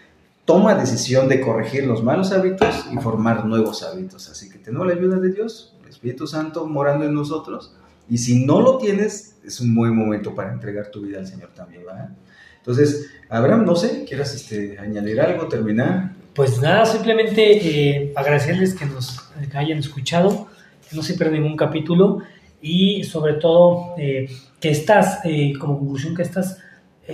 toma 0.44 0.74
decisión 0.74 1.29
de 1.29 1.40
corregir 1.40 1.87
los 1.87 2.03
malos 2.03 2.33
hábitos 2.33 2.87
y 2.90 2.96
formar 2.96 3.44
nuevos 3.44 3.83
hábitos. 3.83 4.29
Así 4.31 4.48
que 4.48 4.59
tenemos 4.59 4.87
la 4.87 4.94
ayuda 4.94 5.18
de 5.18 5.31
Dios, 5.31 5.74
el 5.83 5.90
Espíritu 5.90 6.26
Santo 6.26 6.66
morando 6.66 7.05
en 7.05 7.14
nosotros. 7.14 7.74
Y 8.09 8.18
si 8.18 8.44
no 8.44 8.61
lo 8.61 8.79
tienes, 8.79 9.37
es 9.44 9.61
un 9.61 9.74
buen 9.74 9.94
momento 9.94 10.35
para 10.35 10.53
entregar 10.53 10.90
tu 10.90 11.03
vida 11.03 11.18
al 11.18 11.26
Señor 11.26 11.50
también, 11.55 11.85
¿verdad? 11.85 12.11
Entonces, 12.59 13.11
Abraham, 13.29 13.64
no 13.64 13.76
sé, 13.76 14.05
¿quieras 14.05 14.35
este, 14.35 14.79
añadir 14.79 15.20
algo, 15.20 15.46
terminar? 15.48 16.12
Pues 16.35 16.61
nada, 16.61 16.85
simplemente 16.87 17.53
eh, 17.53 18.12
agradecerles 18.16 18.74
que 18.74 18.87
nos 18.87 19.20
hayan 19.55 19.79
escuchado, 19.79 20.48
no 20.92 21.03
se 21.03 21.14
pierdan 21.14 21.42
ningún 21.42 21.57
capítulo 21.57 22.20
y 22.61 23.05
sobre 23.05 23.35
todo 23.35 23.94
eh, 23.96 24.29
que 24.61 24.70
estas, 24.70 25.24
eh, 25.24 25.53
como 25.59 25.79
conclusión, 25.79 26.14
que 26.14 26.22
estas 26.22 26.59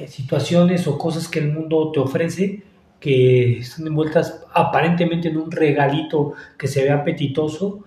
situaciones 0.08 0.86
o 0.86 0.98
cosas 0.98 1.26
que 1.26 1.38
el 1.38 1.50
mundo 1.50 1.90
te 1.90 2.00
ofrece, 2.00 2.62
que 3.00 3.60
están 3.60 3.86
envueltas 3.86 4.44
aparentemente 4.52 5.28
en 5.28 5.38
un 5.38 5.50
regalito 5.50 6.34
que 6.58 6.66
se 6.66 6.82
ve 6.82 6.90
apetitoso, 6.90 7.84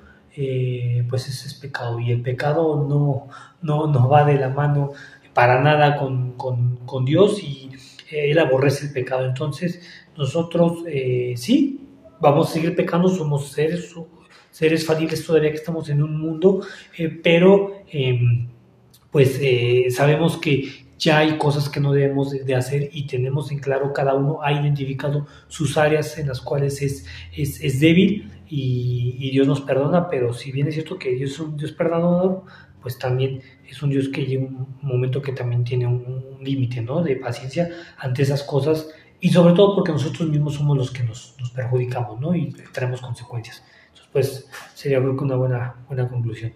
pues 1.08 1.28
ese 1.28 1.48
es 1.48 1.54
pecado 1.54 2.00
y 2.00 2.12
el 2.12 2.24
pecado 2.24 2.88
no, 2.90 3.28
no, 3.62 3.86
no 3.86 4.10
va 4.10 4.24
de 4.26 4.40
la 4.40 4.50
mano 4.50 4.94
para 5.34 5.62
nada 5.62 5.98
con, 5.98 6.34
con, 6.34 6.78
con 6.86 7.06
Dios 7.06 7.44
y 7.44 7.70
Él 8.12 8.40
aborrece 8.40 8.88
el 8.88 8.94
pecado. 8.94 9.26
Entonces, 9.26 9.82
nosotros 10.18 10.84
eh, 10.88 11.34
sí, 11.38 11.88
vamos 12.20 12.50
a 12.50 12.54
seguir 12.54 12.76
pecando, 12.76 13.08
somos 13.08 13.52
seres, 13.52 13.96
seres 14.60 14.86
falibles 14.86 15.26
todavía 15.26 15.52
que 15.52 15.56
estamos 15.56 15.88
en 15.88 16.04
un 16.04 16.20
mundo, 16.20 16.60
eh, 16.98 17.08
pero 17.24 17.78
em, 17.90 18.50
pues 19.10 19.40
eh, 19.42 19.86
sabemos 19.90 20.38
que 20.38 20.86
ya 20.98 21.20
hay 21.20 21.38
cosas 21.38 21.70
que 21.70 21.80
no 21.80 21.94
debemos 21.94 22.32
de, 22.32 22.56
hacer 22.56 22.90
y 22.92 23.08
tenemos 23.08 23.54
en 23.54 23.60
claro, 23.60 23.94
cada 23.94 24.16
uno 24.16 24.40
ha 24.44 24.52
identificado 24.52 25.28
sus 25.48 25.78
áreas 25.78 26.18
en 26.18 26.28
las 26.28 26.42
cuales 26.42 26.82
es, 26.82 27.06
es, 27.32 27.80
débil 27.80 28.30
y, 28.50 29.32
Dios 29.32 29.48
nos 29.48 29.62
perdona, 29.62 30.10
pero 30.10 30.34
si 30.34 30.52
bien 30.52 30.68
es 30.68 30.74
cierto 30.74 31.00
que 31.00 31.16
Dios 31.16 31.32
es 31.32 31.40
un 31.40 31.56
Dios 31.56 31.72
perdonador, 31.72 32.44
pues 32.82 33.00
también 33.00 33.42
es 33.66 33.82
un 33.82 33.92
Dios 33.92 34.10
que 34.10 34.26
llega 34.26 34.44
un 34.44 34.78
momento 34.82 35.22
que 35.22 35.32
también 35.32 35.64
tiene 35.64 35.88
un, 35.88 36.38
límite 36.42 36.82
¿no? 36.82 37.02
de 37.02 37.16
paciencia 37.16 37.70
ante 37.98 38.24
esas 38.24 38.44
cosas 38.44 38.90
y 39.22 39.30
sobre 39.30 39.54
todo 39.54 39.76
porque 39.76 39.94
nosotros 39.94 40.28
mismos 40.28 40.56
somos 40.56 40.78
los 40.78 40.92
que 40.92 41.04
nos, 41.04 41.36
nos 41.40 41.52
perjudicamos, 41.52 42.20
¿no? 42.20 42.36
Y 42.36 42.54
tenemos 42.74 43.02
consecuencias. 43.02 43.64
Pues 44.12 44.48
sería 44.74 45.00
creo 45.00 45.16
que 45.16 45.24
una 45.24 45.36
buena, 45.36 45.76
buena 45.88 46.08
conclusión. 46.10 46.54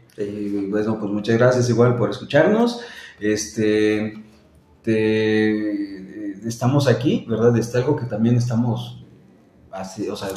bueno, 0.69 0.99
pues 0.99 1.11
muchas 1.11 1.37
gracias 1.37 1.69
igual 1.69 1.95
por 1.95 2.09
escucharnos. 2.09 2.81
Este, 3.19 4.13
estamos 6.45 6.87
aquí, 6.87 7.25
¿verdad? 7.27 7.55
Está 7.57 7.77
algo 7.79 7.95
que 7.95 8.05
también 8.05 8.35
estamos, 8.37 9.03
así, 9.71 10.09
o 10.09 10.15
sea, 10.15 10.29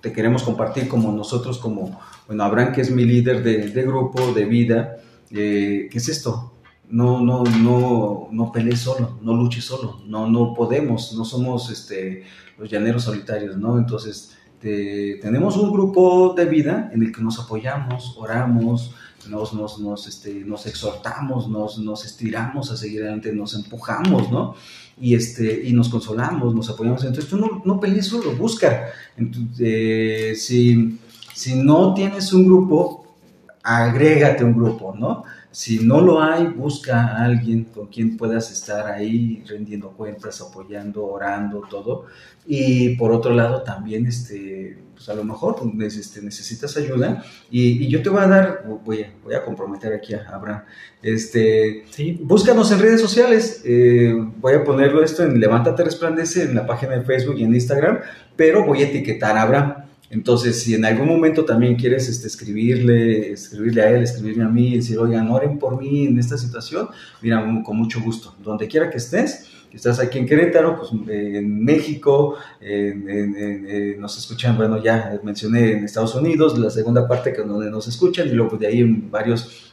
te 0.00 0.12
queremos 0.12 0.42
compartir 0.42 0.88
como 0.88 1.12
nosotros, 1.12 1.58
como, 1.58 2.00
bueno, 2.26 2.44
Abraham, 2.44 2.72
que 2.72 2.80
es 2.80 2.90
mi 2.90 3.04
líder 3.04 3.42
de, 3.42 3.68
de 3.68 3.82
grupo, 3.82 4.32
de 4.32 4.44
vida, 4.44 4.98
eh, 5.30 5.88
¿qué 5.90 5.98
es 5.98 6.08
esto? 6.08 6.52
no, 6.92 7.22
no, 7.22 7.42
no, 7.42 8.28
no 8.30 8.52
pelees 8.52 8.80
solo, 8.80 9.18
no 9.22 9.32
luches 9.32 9.64
solo, 9.64 10.02
no, 10.06 10.28
no 10.28 10.52
podemos, 10.52 11.14
no 11.14 11.24
somos 11.24 11.70
este, 11.70 12.24
los 12.58 12.68
llaneros 12.70 13.04
solitarios, 13.04 13.56
¿no? 13.56 13.78
Entonces, 13.78 14.36
tenemos 14.62 15.56
un 15.56 15.72
grupo 15.72 16.34
de 16.36 16.44
vida 16.46 16.90
en 16.92 17.02
el 17.02 17.12
que 17.12 17.20
nos 17.20 17.38
apoyamos, 17.38 18.14
oramos, 18.16 18.94
nos, 19.28 19.52
nos, 19.52 19.78
nos, 19.78 20.06
este, 20.06 20.44
nos 20.44 20.66
exhortamos, 20.66 21.48
nos, 21.48 21.78
nos 21.78 22.04
estiramos 22.04 22.70
a 22.70 22.76
seguir 22.76 23.02
adelante, 23.02 23.32
nos 23.32 23.54
empujamos, 23.54 24.30
¿no? 24.30 24.54
Y, 25.00 25.14
este, 25.14 25.62
y 25.66 25.72
nos 25.72 25.88
consolamos, 25.88 26.54
nos 26.54 26.70
apoyamos. 26.70 27.04
Entonces, 27.04 27.28
tú 27.28 27.36
no, 27.38 27.62
no 27.64 27.80
pelees 27.80 28.06
solo, 28.06 28.32
busca. 28.32 28.86
Entonces, 29.16 29.58
eh, 29.60 30.34
si, 30.36 30.98
si 31.34 31.54
no 31.54 31.94
tienes 31.94 32.32
un 32.32 32.44
grupo, 32.44 33.16
agrégate 33.62 34.44
un 34.44 34.54
grupo, 34.54 34.94
¿no? 34.96 35.24
Si 35.52 35.84
no 35.84 36.00
lo 36.00 36.22
hay, 36.22 36.46
busca 36.46 37.08
a 37.08 37.24
alguien 37.26 37.64
con 37.64 37.88
quien 37.88 38.16
puedas 38.16 38.50
estar 38.50 38.86
ahí 38.86 39.44
rendiendo 39.46 39.90
cuentas, 39.90 40.40
apoyando, 40.40 41.04
orando, 41.04 41.62
todo. 41.68 42.06
Y 42.46 42.96
por 42.96 43.12
otro 43.12 43.34
lado, 43.34 43.62
también, 43.62 44.06
este, 44.06 44.78
pues 44.94 45.10
a 45.10 45.14
lo 45.14 45.24
mejor 45.24 45.56
este, 45.82 46.22
necesitas 46.22 46.74
ayuda. 46.78 47.22
Y, 47.50 47.86
yo 47.88 48.02
te 48.02 48.08
voy 48.08 48.22
a 48.22 48.28
dar, 48.28 48.64
voy 48.82 49.02
a, 49.02 49.12
voy 49.22 49.34
a 49.34 49.44
comprometer 49.44 49.92
aquí 49.92 50.14
a 50.14 50.26
Abraham. 50.26 50.62
Este, 51.02 51.84
sí. 51.90 52.18
Búscanos 52.22 52.72
en 52.72 52.80
redes 52.80 53.02
sociales. 53.02 53.60
Eh, 53.66 54.14
voy 54.38 54.54
a 54.54 54.64
ponerlo 54.64 55.04
esto 55.04 55.22
en 55.22 55.38
Levántate 55.38 55.84
Resplandece 55.84 56.44
en 56.44 56.54
la 56.54 56.66
página 56.66 56.92
de 56.96 57.02
Facebook 57.02 57.36
y 57.38 57.44
en 57.44 57.54
Instagram, 57.54 57.98
pero 58.36 58.64
voy 58.64 58.82
a 58.82 58.88
etiquetar 58.88 59.36
a 59.36 59.42
Abraham 59.42 59.81
entonces, 60.12 60.62
si 60.62 60.74
en 60.74 60.84
algún 60.84 61.08
momento 61.08 61.42
también 61.46 61.74
quieres 61.74 62.06
este, 62.06 62.26
escribirle, 62.26 63.32
escribirle 63.32 63.80
a 63.80 63.90
él, 63.92 64.02
escribirme 64.02 64.44
a 64.44 64.48
mí, 64.48 64.76
decir, 64.76 64.98
oigan, 64.98 65.30
oren 65.30 65.58
por 65.58 65.80
mí 65.80 66.04
en 66.04 66.18
esta 66.18 66.36
situación, 66.36 66.90
mira, 67.22 67.42
con 67.64 67.78
mucho 67.78 67.98
gusto. 67.98 68.36
Donde 68.44 68.68
quiera 68.68 68.90
que 68.90 68.98
estés, 68.98 69.48
estás 69.72 70.00
aquí 70.00 70.18
en 70.18 70.26
Querétaro, 70.26 70.76
pues 70.76 70.90
en 71.08 71.64
México, 71.64 72.36
en, 72.60 73.98
nos 73.98 74.18
escuchan, 74.18 74.54
bueno, 74.54 74.82
ya 74.82 75.18
mencioné 75.22 75.72
en 75.72 75.84
Estados 75.84 76.14
Unidos, 76.14 76.58
la 76.58 76.68
segunda 76.68 77.08
parte 77.08 77.32
que 77.32 77.40
donde 77.40 77.70
nos 77.70 77.88
escuchan, 77.88 78.28
y 78.28 78.32
luego 78.32 78.58
de 78.58 78.66
ahí 78.66 78.80
en 78.80 79.10
varios 79.10 79.72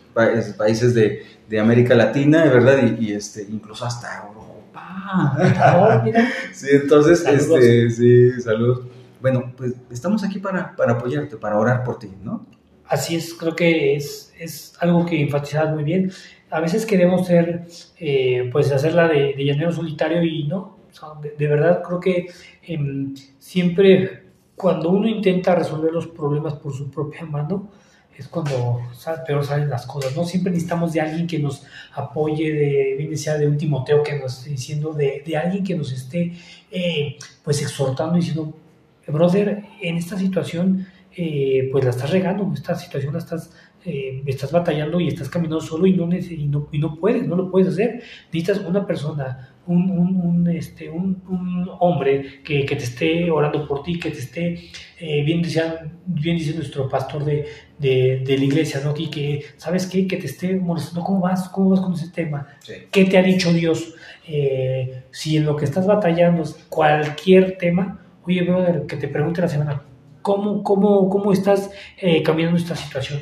países 0.58 0.94
de, 0.94 1.22
de 1.50 1.60
América 1.60 1.96
Latina, 1.96 2.46
¿verdad? 2.46 2.98
Y, 2.98 3.12
este, 3.12 3.42
incluso 3.42 3.84
hasta 3.84 4.26
Europa. 4.26 5.38
sí, 6.54 6.68
entonces, 6.72 7.26
este, 7.28 7.90
sí, 7.90 8.42
saludos 8.42 8.99
bueno, 9.22 9.54
pues 9.56 9.74
estamos 9.90 10.24
aquí 10.24 10.40
para, 10.40 10.76
para 10.76 10.94
apoyarte, 10.94 11.38
para 11.38 11.58
orar 11.58 11.84
por 11.84 12.00
ti, 12.00 12.10
¿no? 12.24 12.46
Así 12.86 13.16
es, 13.16 13.34
creo 13.34 13.56
que 13.56 13.96
es, 13.96 14.34
es 14.40 14.74
algo 14.80 15.06
que 15.06 15.22
enfatizas 15.22 15.74
muy 15.74 15.84
bien. 15.84 16.12
A 16.50 16.60
veces 16.60 16.86
queremos 16.86 17.28
ser, 17.28 17.68
eh, 17.98 18.50
pues 18.52 18.72
hacerla 18.72 19.08
de, 19.08 19.34
de, 19.34 19.46
llanero 19.46 19.72
solitario 19.72 20.24
y 20.24 20.48
no, 20.48 20.78
de, 21.38 21.48
verdad 21.48 21.84
creo 21.84 22.00
que 22.00 22.28
em, 22.64 23.14
siempre 23.38 24.24
cuando 24.56 24.90
uno 24.90 25.08
intenta 25.08 25.56
resolver 25.56 25.94
los 25.94 26.08
problemas 26.08 26.54
por 26.56 26.74
su 26.74 26.90
propia 26.90 27.26
mano, 27.26 27.70
es 28.18 28.28
cuando 28.28 28.82
peor 29.26 29.46
salen 29.46 29.70
las 29.70 29.86
cosas, 29.86 30.14
¿no? 30.14 30.26
Siempre 30.26 30.52
necesitamos 30.52 30.92
de 30.92 31.00
alguien 31.00 31.26
que 31.26 31.40
nos 31.40 31.64
apoye, 31.94 32.52
de, 32.52 32.96
bien 32.98 33.10
decía, 33.10 33.38
de 33.38 33.48
un 33.48 33.58
Timoteo 33.58 34.04
que 34.04 34.20
nos 34.20 34.40
esté 34.40 34.50
diciendo, 34.50 34.92
de, 34.94 35.24
de 35.26 35.38
alguien 35.38 35.64
que 35.64 35.76
nos 35.76 35.94
esté, 35.94 36.34
eh, 36.70 37.18
pues, 37.42 37.62
exhortando 37.62 38.18
y 38.18 38.20
diciendo, 38.20 38.54
brother, 39.10 39.64
en 39.82 39.98
esta 39.98 40.18
situación, 40.18 40.88
eh, 41.16 41.68
pues 41.72 41.84
la 41.84 41.90
estás 41.90 42.12
regando, 42.12 42.50
esta 42.54 42.76
situación 42.76 43.14
la 43.14 43.20
estás, 43.20 43.52
eh, 43.84 44.22
estás 44.28 44.52
batallando 44.52 45.00
y 45.02 45.08
estás 45.08 45.28
caminando 45.28 45.60
solo 45.60 45.88
y 45.88 45.94
no, 45.94 46.08
y 46.14 46.48
no, 46.48 46.70
y 46.72 46.78
no 46.78 46.96
puedes, 46.96 47.28
no 47.28 47.36
lo 47.36 47.50
puedes 47.50 47.70
hacer. 47.70 48.04
Necesitas 48.32 48.60
una 48.60 48.86
persona, 48.86 49.56
un, 49.66 49.90
un, 49.90 50.48
este, 50.50 50.90
un, 50.90 51.22
un 51.28 51.70
hombre 51.80 52.42
que, 52.44 52.64
que, 52.66 52.76
te 52.76 52.84
esté 52.84 53.32
orando 53.32 53.68
por 53.68 53.82
ti, 53.82 54.00
que 54.00 54.12
te 54.12 54.20
esté, 54.20 54.70
eh, 55.00 55.24
bien, 55.24 55.42
decía, 55.42 55.92
bien 56.06 56.38
dice 56.38 56.54
nuestro 56.54 56.88
pastor 56.88 57.26
de, 57.26 57.46
de, 57.80 58.22
de, 58.24 58.38
la 58.38 58.44
iglesia, 58.46 58.80
¿no? 58.84 58.94
Y 58.96 59.10
que, 59.10 59.44
¿sabes 59.58 59.88
qué? 59.88 60.08
Que 60.08 60.18
te 60.18 60.28
esté 60.28 60.56
molestando, 60.56 61.04
¿cómo 61.04 61.22
vas? 61.22 61.50
¿Cómo 61.50 61.72
vas 61.72 61.82
con 61.82 61.94
ese 61.94 62.10
tema? 62.10 62.48
¿Qué 62.92 63.06
te 63.06 63.18
ha 63.18 63.24
dicho 63.24 63.52
Dios? 63.52 63.96
si 65.10 65.38
en 65.38 65.46
lo 65.46 65.56
que 65.56 65.66
estás 65.66 65.88
batallando, 65.88 66.44
cualquier 66.70 67.58
tema, 67.58 68.00
oye, 68.24 68.42
brother, 68.44 68.86
que 68.86 68.98
te 68.98 69.08
pregunte 69.08 69.42
la 69.42 69.48
semana, 69.48 69.82
¿cómo, 70.22 70.64
cómo, 70.64 71.10
cómo 71.10 71.34
estás 71.34 71.72
eh, 71.98 72.22
cambiando 72.24 72.58
esta 72.58 72.76
situación? 72.76 73.22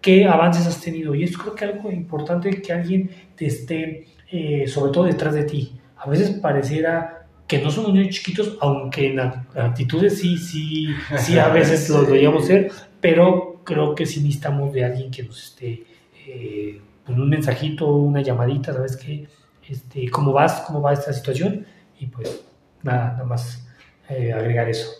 ¿Qué 0.00 0.26
avances 0.26 0.66
has 0.66 0.80
tenido? 0.80 1.14
Y 1.14 1.24
es 1.24 1.36
creo 1.36 1.54
que 1.54 1.64
algo 1.64 1.90
importante 1.90 2.60
que 2.60 2.72
alguien 2.72 3.10
te 3.36 3.46
esté, 3.46 4.06
eh, 4.30 4.66
sobre 4.66 4.92
todo 4.92 5.04
detrás 5.04 5.34
de 5.34 5.44
ti. 5.44 5.78
A 5.96 6.08
veces 6.08 6.30
pareciera 6.30 7.26
que 7.46 7.60
no 7.60 7.70
somos 7.70 7.92
niños 7.92 8.14
chiquitos, 8.14 8.56
aunque 8.60 9.08
en 9.08 9.20
actitudes 9.20 10.18
sí, 10.18 10.36
sí, 10.38 10.88
sí 11.18 11.38
a 11.38 11.48
veces 11.52 11.88
lo 11.90 12.02
deberíamos 12.02 12.46
ser, 12.46 12.72
pero 13.00 13.60
creo 13.64 13.94
que 13.94 14.06
sí 14.06 14.20
necesitamos 14.20 14.72
de 14.72 14.84
alguien 14.84 15.10
que 15.10 15.22
nos 15.22 15.42
esté 15.42 15.84
eh, 16.26 16.80
con 17.04 17.20
un 17.20 17.28
mensajito, 17.28 17.94
una 17.94 18.22
llamadita, 18.22 18.72
¿sabes 18.72 18.96
qué? 18.96 19.28
Este, 19.68 20.08
¿Cómo 20.10 20.32
vas? 20.32 20.62
¿Cómo 20.66 20.80
va 20.80 20.92
esta 20.92 21.12
situación? 21.12 21.66
Y 21.98 22.06
pues 22.06 22.44
nada, 22.82 23.12
nada 23.12 23.24
más 23.24 23.66
eh, 24.08 24.32
agregar 24.32 24.68
eso. 24.68 24.90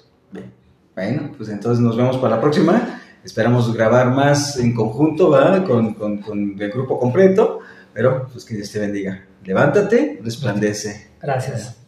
Bueno, 0.94 1.32
pues 1.36 1.48
entonces 1.48 1.82
nos 1.82 1.96
vemos 1.96 2.18
para 2.18 2.36
la 2.36 2.40
próxima. 2.40 3.00
Esperamos 3.24 3.72
grabar 3.72 4.11
más 4.11 4.59
en 4.59 4.74
conjunto, 4.74 5.30
¿va? 5.30 5.64
Con, 5.64 5.94
con, 5.94 6.18
con 6.18 6.61
el 6.61 6.70
grupo 6.70 6.98
completo, 6.98 7.61
pero 7.94 8.26
pues 8.30 8.44
que 8.44 8.57
Dios 8.57 8.70
te 8.70 8.80
bendiga. 8.80 9.24
Levántate, 9.44 10.20
resplandece. 10.22 11.12
Gracias. 11.20 11.82